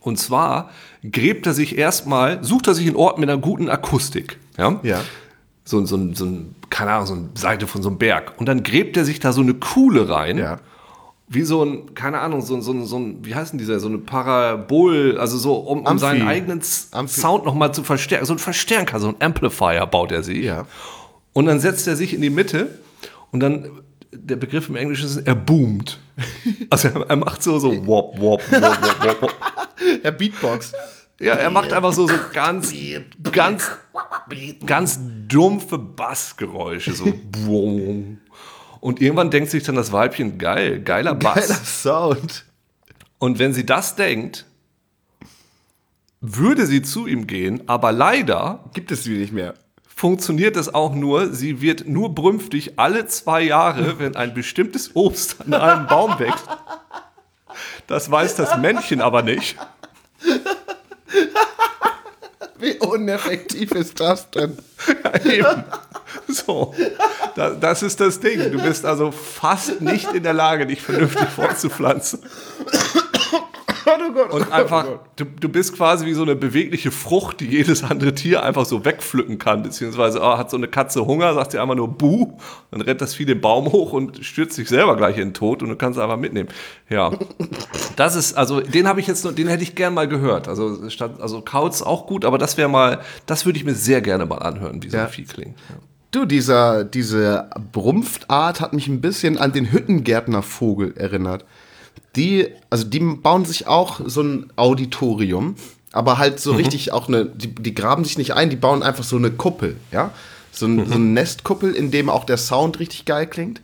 [0.00, 0.70] Und zwar
[1.10, 4.38] gräbt er sich erstmal, sucht er sich einen Ort mit einer guten Akustik.
[4.56, 4.78] Ja.
[4.82, 5.00] Ja.
[5.64, 8.34] So, so, so, so ein, keine Ahnung, so eine Seite von so einem Berg.
[8.38, 10.38] Und dann gräbt er sich da so eine Kuhle rein.
[10.38, 10.60] Ja.
[11.28, 13.80] Wie so ein, keine Ahnung, so, ein- so, ein- so ein, wie heißt denn dieser,
[13.80, 17.20] so eine Parabol, also so, um, um seinen eigenen Amphi.
[17.20, 18.26] Sound nochmal zu verstärken.
[18.26, 20.44] So ein Verstärker, so ein Amplifier baut er sich.
[20.44, 20.66] Ja.
[21.32, 22.78] Und dann setzt er sich in die Mitte
[23.32, 23.68] und dann,
[24.16, 25.98] der Begriff im Englischen ist, er boomt.
[26.70, 29.34] Also er, macht so, so wop, wop, wop, wop, wop.
[30.02, 30.72] Er Beatbox.
[31.20, 32.72] Ja, er macht einfach so, so ganz,
[33.30, 33.70] ganz,
[34.64, 34.98] ganz
[35.28, 37.12] dumpfe Bassgeräusche, so.
[38.80, 41.48] Und irgendwann denkt sich dann das Weibchen, geil, geiler Bass.
[41.48, 42.44] Geiler Sound.
[43.18, 44.46] Und wenn sie das denkt,
[46.20, 49.54] würde sie zu ihm gehen, aber leider Gibt es die nicht mehr.
[49.96, 55.36] Funktioniert es auch nur, sie wird nur brünftig alle zwei Jahre, wenn ein bestimmtes Obst
[55.40, 56.46] an einem Baum wächst.
[57.86, 59.56] Das weiß das Männchen aber nicht.
[62.58, 64.58] Wie uneffektiv ist das denn?
[65.24, 65.64] Eben.
[66.28, 66.74] So,
[67.34, 68.52] da, das ist das Ding.
[68.52, 72.20] Du bist also fast nicht in der Lage, dich vernünftig fortzupflanzen.
[74.30, 78.42] Und einfach, du, du bist quasi wie so eine bewegliche Frucht, die jedes andere Tier
[78.42, 79.62] einfach so wegpflücken kann.
[79.62, 82.36] Beziehungsweise oh, hat so eine Katze Hunger, sagt sie einfach nur Buh,
[82.70, 85.62] dann rennt das Vieh den Baum hoch und stürzt sich selber gleich in den Tod
[85.62, 86.48] und du kannst es einfach mitnehmen.
[86.88, 87.12] Ja.
[87.96, 90.48] Das ist, also den habe ich jetzt nur, den hätte ich gern mal gehört.
[90.48, 94.00] Also, statt, also Kauz auch gut, aber das wäre mal, das würde ich mir sehr
[94.00, 95.04] gerne mal anhören, wie so Ja.
[95.04, 95.56] ein Vieh klingt.
[95.68, 95.76] Ja.
[96.12, 101.44] Du, dieser, diese Brumpftart hat mich ein bisschen an den Hüttengärtnervogel erinnert.
[102.16, 105.56] Die, also die bauen sich auch so ein Auditorium,
[105.92, 109.04] aber halt so richtig auch eine, die, die graben sich nicht ein, die bauen einfach
[109.04, 110.12] so eine Kuppel, ja?
[110.50, 113.60] So, ein, so eine Nestkuppel, in dem auch der Sound richtig geil klingt.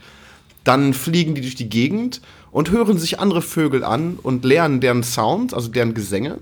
[0.62, 5.02] Dann fliegen die durch die Gegend und hören sich andere Vögel an und lernen deren
[5.02, 6.38] Sound, also deren Gesänge.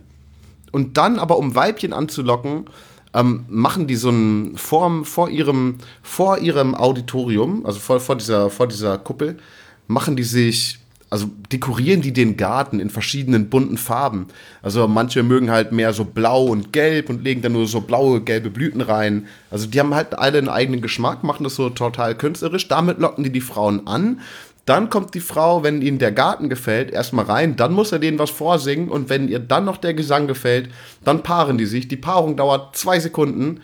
[0.72, 2.66] Und dann aber, um Weibchen anzulocken,
[3.14, 8.50] ähm, machen die so ein vor, vor, ihrem, vor ihrem Auditorium, also vor, vor, dieser,
[8.50, 9.38] vor dieser Kuppel,
[9.86, 10.79] machen die sich,
[11.10, 14.28] also dekorieren die den Garten in verschiedenen bunten Farben.
[14.62, 18.20] Also manche mögen halt mehr so blau und gelb und legen dann nur so blaue,
[18.20, 19.26] gelbe Blüten rein.
[19.50, 22.68] Also die haben halt alle einen eigenen Geschmack, machen das so total künstlerisch.
[22.68, 24.20] Damit locken die die Frauen an.
[24.66, 28.20] Dann kommt die Frau, wenn ihnen der Garten gefällt, erstmal rein, dann muss er denen
[28.20, 30.70] was vorsingen und wenn ihr dann noch der Gesang gefällt,
[31.02, 31.88] dann paaren die sich.
[31.88, 33.62] Die Paarung dauert zwei Sekunden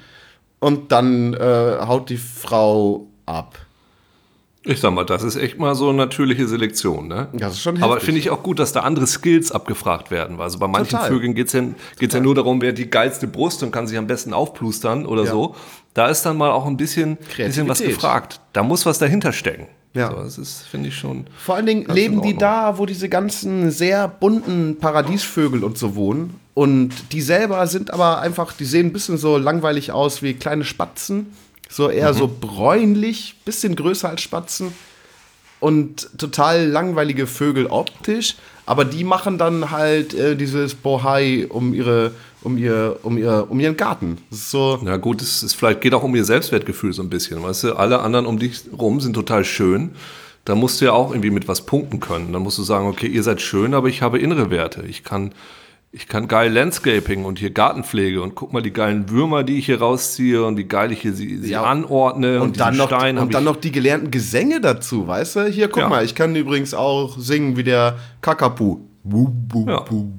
[0.59, 3.65] und dann äh, haut die Frau ab.
[4.68, 7.29] Ich sag mal, das ist echt mal so eine natürliche Selektion, ne?
[7.33, 8.05] Das ist schon Aber heftig.
[8.07, 10.40] finde ich auch gut, dass da andere Skills abgefragt werden.
[10.40, 11.09] Also bei manchen Total.
[11.09, 11.62] Vögeln geht's ja,
[11.98, 15.07] geht's ja nur darum, wer hat die geilste Brust und kann sich am besten aufplustern
[15.07, 15.31] oder Ja.
[15.31, 15.55] so.
[15.94, 18.40] Da ist dann mal auch ein bisschen, bisschen was gefragt.
[18.52, 19.68] Da muss was dahinter stecken.
[19.94, 20.11] Ja.
[20.11, 21.26] So, das ist, finde ich schon.
[21.38, 26.35] Vor allen Dingen leben die da, wo diese ganzen sehr bunten Paradiesvögel und so wohnen.
[26.52, 30.64] Und die selber sind aber einfach, die sehen ein bisschen so langweilig aus wie kleine
[30.64, 31.29] Spatzen.
[31.68, 32.18] So eher Mhm.
[32.18, 34.72] so bräunlich, bisschen größer als Spatzen.
[35.59, 38.37] Und total langweilige Vögel optisch.
[38.66, 43.59] Aber die machen dann halt äh, dieses Bohai um ihre, um ihr, um ihr, um
[43.59, 44.18] ihren Garten.
[44.31, 44.79] So.
[44.83, 47.42] Na gut, es ist vielleicht geht auch um ihr Selbstwertgefühl so ein bisschen.
[47.42, 49.92] Weißt du, alle anderen um dich rum sind total schön.
[50.44, 52.33] Da musst du ja auch irgendwie mit was punkten können.
[52.33, 54.83] Dann musst du sagen, okay, ihr seid schön, aber ich habe innere Werte.
[54.87, 55.33] Ich kann,
[55.96, 59.66] ich kann geil Landscaping und hier Gartenpflege und guck mal die geilen Würmer, die ich
[59.66, 61.62] hier rausziehe und wie geil ich hier sie, sie Ja.
[61.64, 62.42] anordne.
[62.42, 65.44] Und dann, diesen noch, Stein und dann ich- noch die gelernten Gesänge dazu, weißt du?
[65.46, 65.88] Hier, guck Ja.
[65.88, 68.80] mal, ich kann übrigens auch singen wie der Kakapu.
[69.04, 69.80] Bu, bu, Ja.
[69.80, 70.11] bu.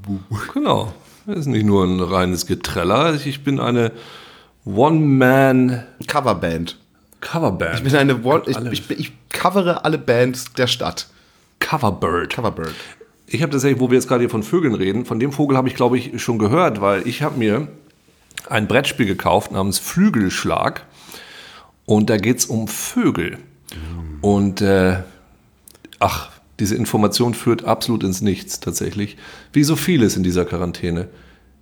[0.54, 0.94] Genau.
[1.28, 3.14] Das ist nicht nur ein reines Getreller.
[3.24, 3.92] Ich bin eine
[4.66, 6.78] One-Man-Coverband.
[7.22, 7.76] Coverband.
[7.76, 11.08] Ich bin eine One ich, ich, bin- ich covere alle Bands der Stadt.
[11.60, 12.34] Coverbird.
[12.34, 12.74] Coverbird.
[13.30, 15.68] Ich habe tatsächlich, wo wir jetzt gerade hier von Vögeln reden, von dem Vogel habe
[15.68, 17.68] ich, glaube ich, schon gehört, weil ich habe mir
[18.50, 20.86] ein Brettspiel gekauft namens Flügelschlag
[21.86, 23.38] und da geht es um Vögel.
[24.22, 25.00] Und äh,
[26.00, 29.18] ach, diese Information führt absolut ins Nichts tatsächlich.
[29.52, 31.10] Wie so vieles in dieser Quarantäne.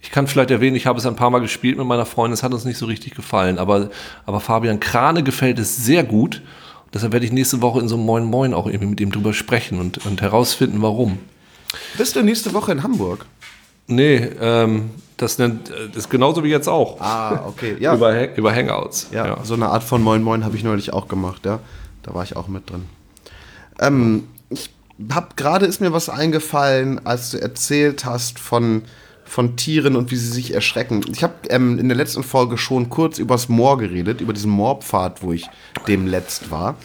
[0.01, 2.43] Ich kann vielleicht erwähnen, ich habe es ein paar Mal gespielt mit meiner Freundin, es
[2.43, 3.89] hat uns nicht so richtig gefallen, aber,
[4.27, 6.43] aber Fabian Krane gefällt es sehr gut.
[6.93, 9.33] Deshalb werde ich nächste Woche in so einem Moin Moin auch irgendwie mit ihm drüber
[9.33, 11.17] sprechen und, und herausfinden, warum.
[11.97, 13.25] Bist du nächste Woche in Hamburg?
[13.87, 16.99] Nee, ähm, das, nennt, das ist genauso wie jetzt auch.
[16.99, 17.77] Ah, okay.
[17.79, 17.93] Ja.
[17.93, 19.07] über, über Hangouts.
[19.11, 21.59] Ja, ja, so eine Art von Moin Moin habe ich neulich auch gemacht, ja.
[22.03, 22.85] Da war ich auch mit drin.
[23.79, 24.69] Ähm, ich
[25.11, 28.83] hab gerade ist mir was eingefallen, als du erzählt hast von,
[29.23, 31.01] von Tieren und wie sie sich erschrecken.
[31.11, 35.21] Ich habe ähm, in der letzten Folge schon kurz übers Moor geredet, über diesen Moorpfad,
[35.21, 35.47] wo ich
[35.87, 36.75] dem letzt war.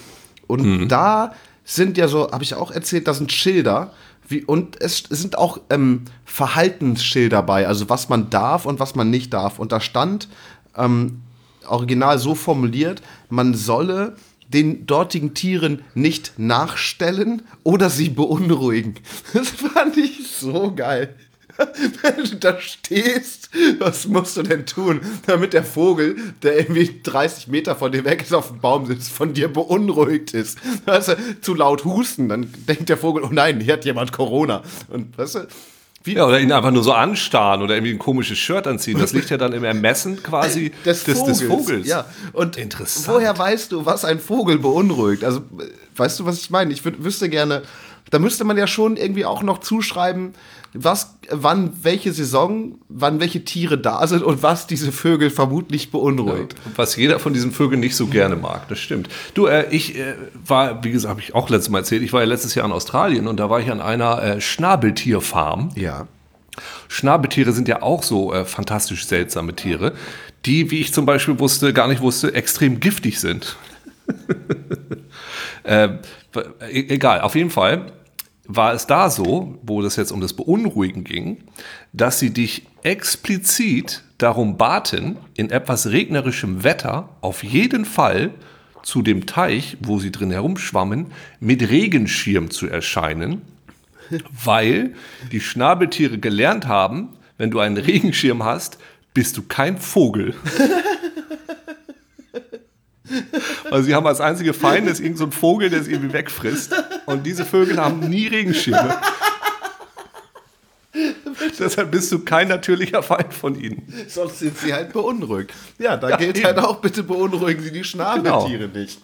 [0.47, 0.89] Und mhm.
[0.89, 1.33] da
[1.65, 3.93] sind ja so, habe ich auch erzählt, da sind Schilder.
[4.31, 9.11] Wie, und es sind auch ähm, Verhaltensschilder bei, also was man darf und was man
[9.11, 9.59] nicht darf.
[9.59, 10.29] Und da stand
[10.77, 11.23] ähm,
[11.67, 14.17] original so formuliert, man solle
[14.49, 18.95] den dortigen Tieren nicht nachstellen oder sie beunruhigen.
[19.33, 21.15] Das fand ich so geil.
[22.03, 27.49] Wenn du da stehst, was musst du denn tun, damit der Vogel, der irgendwie 30
[27.49, 30.59] Meter von dir weg ist, auf dem Baum sitzt, von dir beunruhigt ist?
[30.87, 34.63] Weißt du, zu laut husten, dann denkt der Vogel, oh nein, hier hat jemand Corona.
[34.89, 35.47] Und weißt du,
[36.03, 36.15] wie?
[36.15, 38.99] Ja, oder ihn einfach nur so anstarren oder irgendwie ein komisches Shirt anziehen.
[38.99, 41.39] Das liegt ja dann im Ermessen quasi des, des, Vogels.
[41.39, 41.87] Des Vogels.
[41.87, 43.09] Ja, und Interessant.
[43.09, 45.25] woher weißt du, was ein Vogel beunruhigt?
[45.25, 45.43] Also,
[45.97, 46.73] weißt du, was ich meine?
[46.73, 47.63] Ich wüsste gerne,
[48.11, 50.35] da müsste man ja schon irgendwie auch noch zuschreiben,
[50.73, 56.55] was, wann welche Saison, wann welche Tiere da sind und was diese Vögel vermutlich beunruhigt.
[56.55, 59.09] Ja, was jeder von diesen Vögeln nicht so gerne mag, das stimmt.
[59.35, 60.15] Du, äh, ich äh,
[60.47, 62.73] war, wie gesagt, habe ich auch letztes Mal erzählt, ich war ja letztes Jahr in
[62.73, 65.71] Australien und da war ich an einer äh, Schnabeltierfarm.
[65.75, 66.07] Ja.
[66.89, 69.95] Schnabeltiere sind ja auch so äh, fantastisch seltsame Tiere,
[70.47, 73.57] die, wie ich zum Beispiel wusste, gar nicht wusste, extrem giftig sind.
[75.65, 75.89] äh,
[76.71, 77.93] e-, egal, auf jeden Fall
[78.53, 81.39] war es da so, wo es jetzt um das Beunruhigen ging,
[81.93, 88.31] dass sie dich explizit darum baten, in etwas regnerischem Wetter auf jeden Fall
[88.83, 91.07] zu dem Teich, wo sie drin herumschwammen,
[91.39, 93.43] mit Regenschirm zu erscheinen,
[94.45, 94.95] weil
[95.31, 98.79] die Schnabeltiere gelernt haben, wenn du einen Regenschirm hast,
[99.15, 100.35] bist du kein Vogel.
[103.71, 106.75] Also sie haben als einzige Feinde ist irgendein so Vogel, der sie irgendwie wegfrisst.
[107.07, 108.97] Und diese Vögel haben nie Regenschirme.
[111.59, 113.83] Deshalb bist du kein natürlicher Feind von ihnen.
[114.09, 115.53] Sonst sind sie halt beunruhigt.
[115.79, 116.47] Ja, da ja, gilt eben.
[116.47, 118.79] halt auch, bitte beunruhigen Sie die Schnabeltiere genau.
[118.79, 119.01] nicht.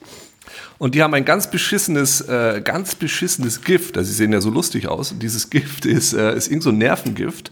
[0.79, 3.97] Und die haben ein ganz beschissenes, äh, ganz beschissenes Gift.
[3.97, 5.13] Also sie sehen ja so lustig aus.
[5.13, 7.51] Und dieses Gift ist, äh, ist irgend so ein Nervengift.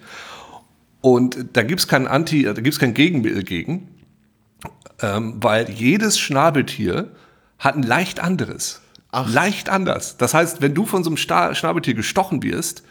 [1.01, 3.94] Und da gibt es kein Anti, da gibt es kein Gegenmittel gegen
[5.01, 7.09] ähm, weil jedes Schnabeltier
[7.59, 8.81] hat ein leicht anderes.
[9.11, 9.33] Ach.
[9.33, 10.17] Leicht anders.
[10.17, 12.83] Das heißt, wenn du von so einem Sta Schnabeltier gestochen wirst,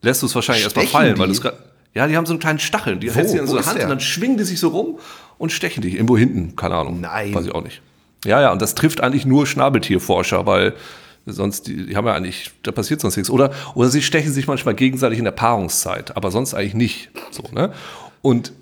[0.00, 1.20] lässt du es wahrscheinlich erstmal fallen, die?
[1.20, 1.52] weil du
[1.94, 3.84] ja, die haben so einen kleinen Stachel, die hältst du in so Hand der?
[3.84, 4.98] und dann schwingen die sich so rum
[5.36, 7.00] und stechen dich irgendwo hinten, keine Ahnung.
[7.00, 7.34] Nein.
[7.34, 7.82] Weiß ich auch nicht.
[8.24, 10.74] Ja, ja, und das trifft eigentlich nur Schnabeltierforscher, weil
[11.26, 13.30] sonst, die, die haben ja eigentlich, da passiert sonst nichts.
[13.30, 17.10] Oder, oder sie stechen sich manchmal gegenseitig in der Paarungszeit, aber sonst eigentlich nicht.
[17.30, 17.72] So, ne?
[18.22, 18.52] Und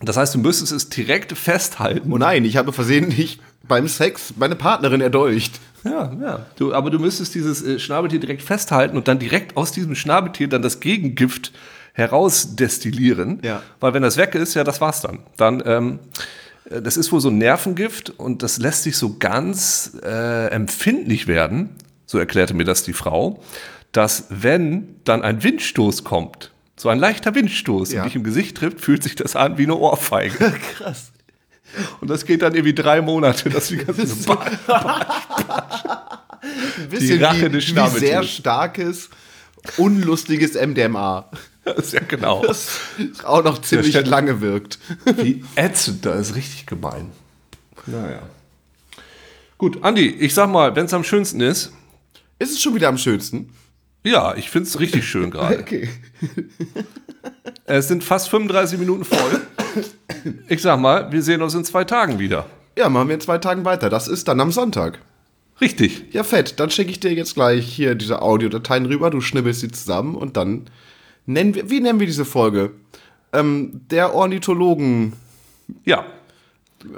[0.00, 2.12] das heißt, du müsstest es direkt festhalten.
[2.12, 5.60] Oh nein, ich habe versehentlich beim Sex meine Partnerin erdolcht.
[5.84, 6.46] Ja, ja.
[6.56, 10.48] Du, aber du müsstest dieses äh, Schnabeltier direkt festhalten und dann direkt aus diesem Schnabeltier
[10.48, 11.52] dann das Gegengift
[11.92, 13.40] herausdestillieren.
[13.42, 13.62] Ja.
[13.80, 15.20] Weil wenn das weg ist, ja, das war's dann.
[15.36, 15.98] Dann, ähm,
[16.70, 21.26] äh, das ist wohl so ein Nervengift und das lässt sich so ganz äh, empfindlich
[21.26, 21.70] werden,
[22.06, 23.42] so erklärte mir das die Frau,
[23.92, 28.00] dass wenn dann ein Windstoß kommt, so ein leichter Windstoß ja.
[28.00, 30.54] und dich im Gesicht trifft, fühlt sich das an wie eine Ohrfeige.
[30.76, 31.12] Krass.
[32.00, 34.48] Und das geht dann irgendwie drei Monate, dass die ganze so Ein
[36.88, 39.10] bisschen die Rache wie, des wie sehr starkes,
[39.76, 41.30] unlustiges MDMA.
[41.64, 42.46] Das ja genau.
[42.46, 42.80] Das
[43.24, 44.78] auch noch ziemlich lange wirkt.
[45.16, 47.10] Wie ätzend, da ist richtig gemein.
[47.84, 48.22] Naja.
[49.58, 51.72] Gut, Andi, ich sag mal, wenn es am schönsten ist.
[52.38, 53.52] Ist es schon wieder am schönsten?
[54.02, 55.58] Ja, ich finde es richtig schön gerade.
[55.58, 55.88] Okay.
[57.64, 59.40] Es sind fast 35 Minuten voll.
[60.48, 62.46] Ich sag mal, wir sehen uns in zwei Tagen wieder.
[62.76, 63.90] Ja, machen wir in zwei Tagen weiter.
[63.90, 65.00] Das ist dann am Sonntag.
[65.60, 66.04] Richtig.
[66.12, 66.58] Ja, fett.
[66.58, 69.10] Dann schicke ich dir jetzt gleich hier diese Audiodateien rüber.
[69.10, 70.66] Du schnibbelst sie zusammen und dann
[71.26, 72.72] nennen wir, wie nennen wir diese Folge?
[73.32, 75.12] Ähm, der Ornithologen.
[75.84, 76.04] Ja.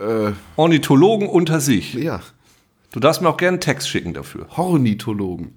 [0.01, 1.95] Äh, Ornithologen unter sich.
[1.95, 2.21] Ja.
[2.93, 4.47] Du darfst mir auch gerne einen Text schicken dafür.
[4.57, 5.57] Ornithologen.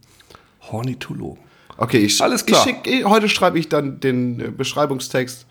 [0.71, 1.43] Hornithologen.
[1.77, 2.65] Okay, ich, Alles klar.
[2.65, 5.45] Ich schick, heute schreibe ich dann den Beschreibungstext.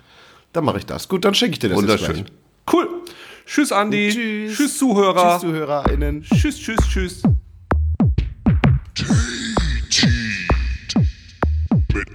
[0.53, 1.09] Dann mache ich das.
[1.09, 2.25] Gut, dann schicke ich dir das Wunderschön.
[2.73, 2.89] Cool.
[3.47, 4.11] Tschüss, Andi.
[4.11, 4.57] Tschüss.
[4.57, 5.33] tschüss, Zuhörer.
[5.33, 6.23] Tschüss, ZuhörerInnen.
[6.23, 7.23] Tschüss, tschüss, tschüss.
[11.93, 12.09] Mit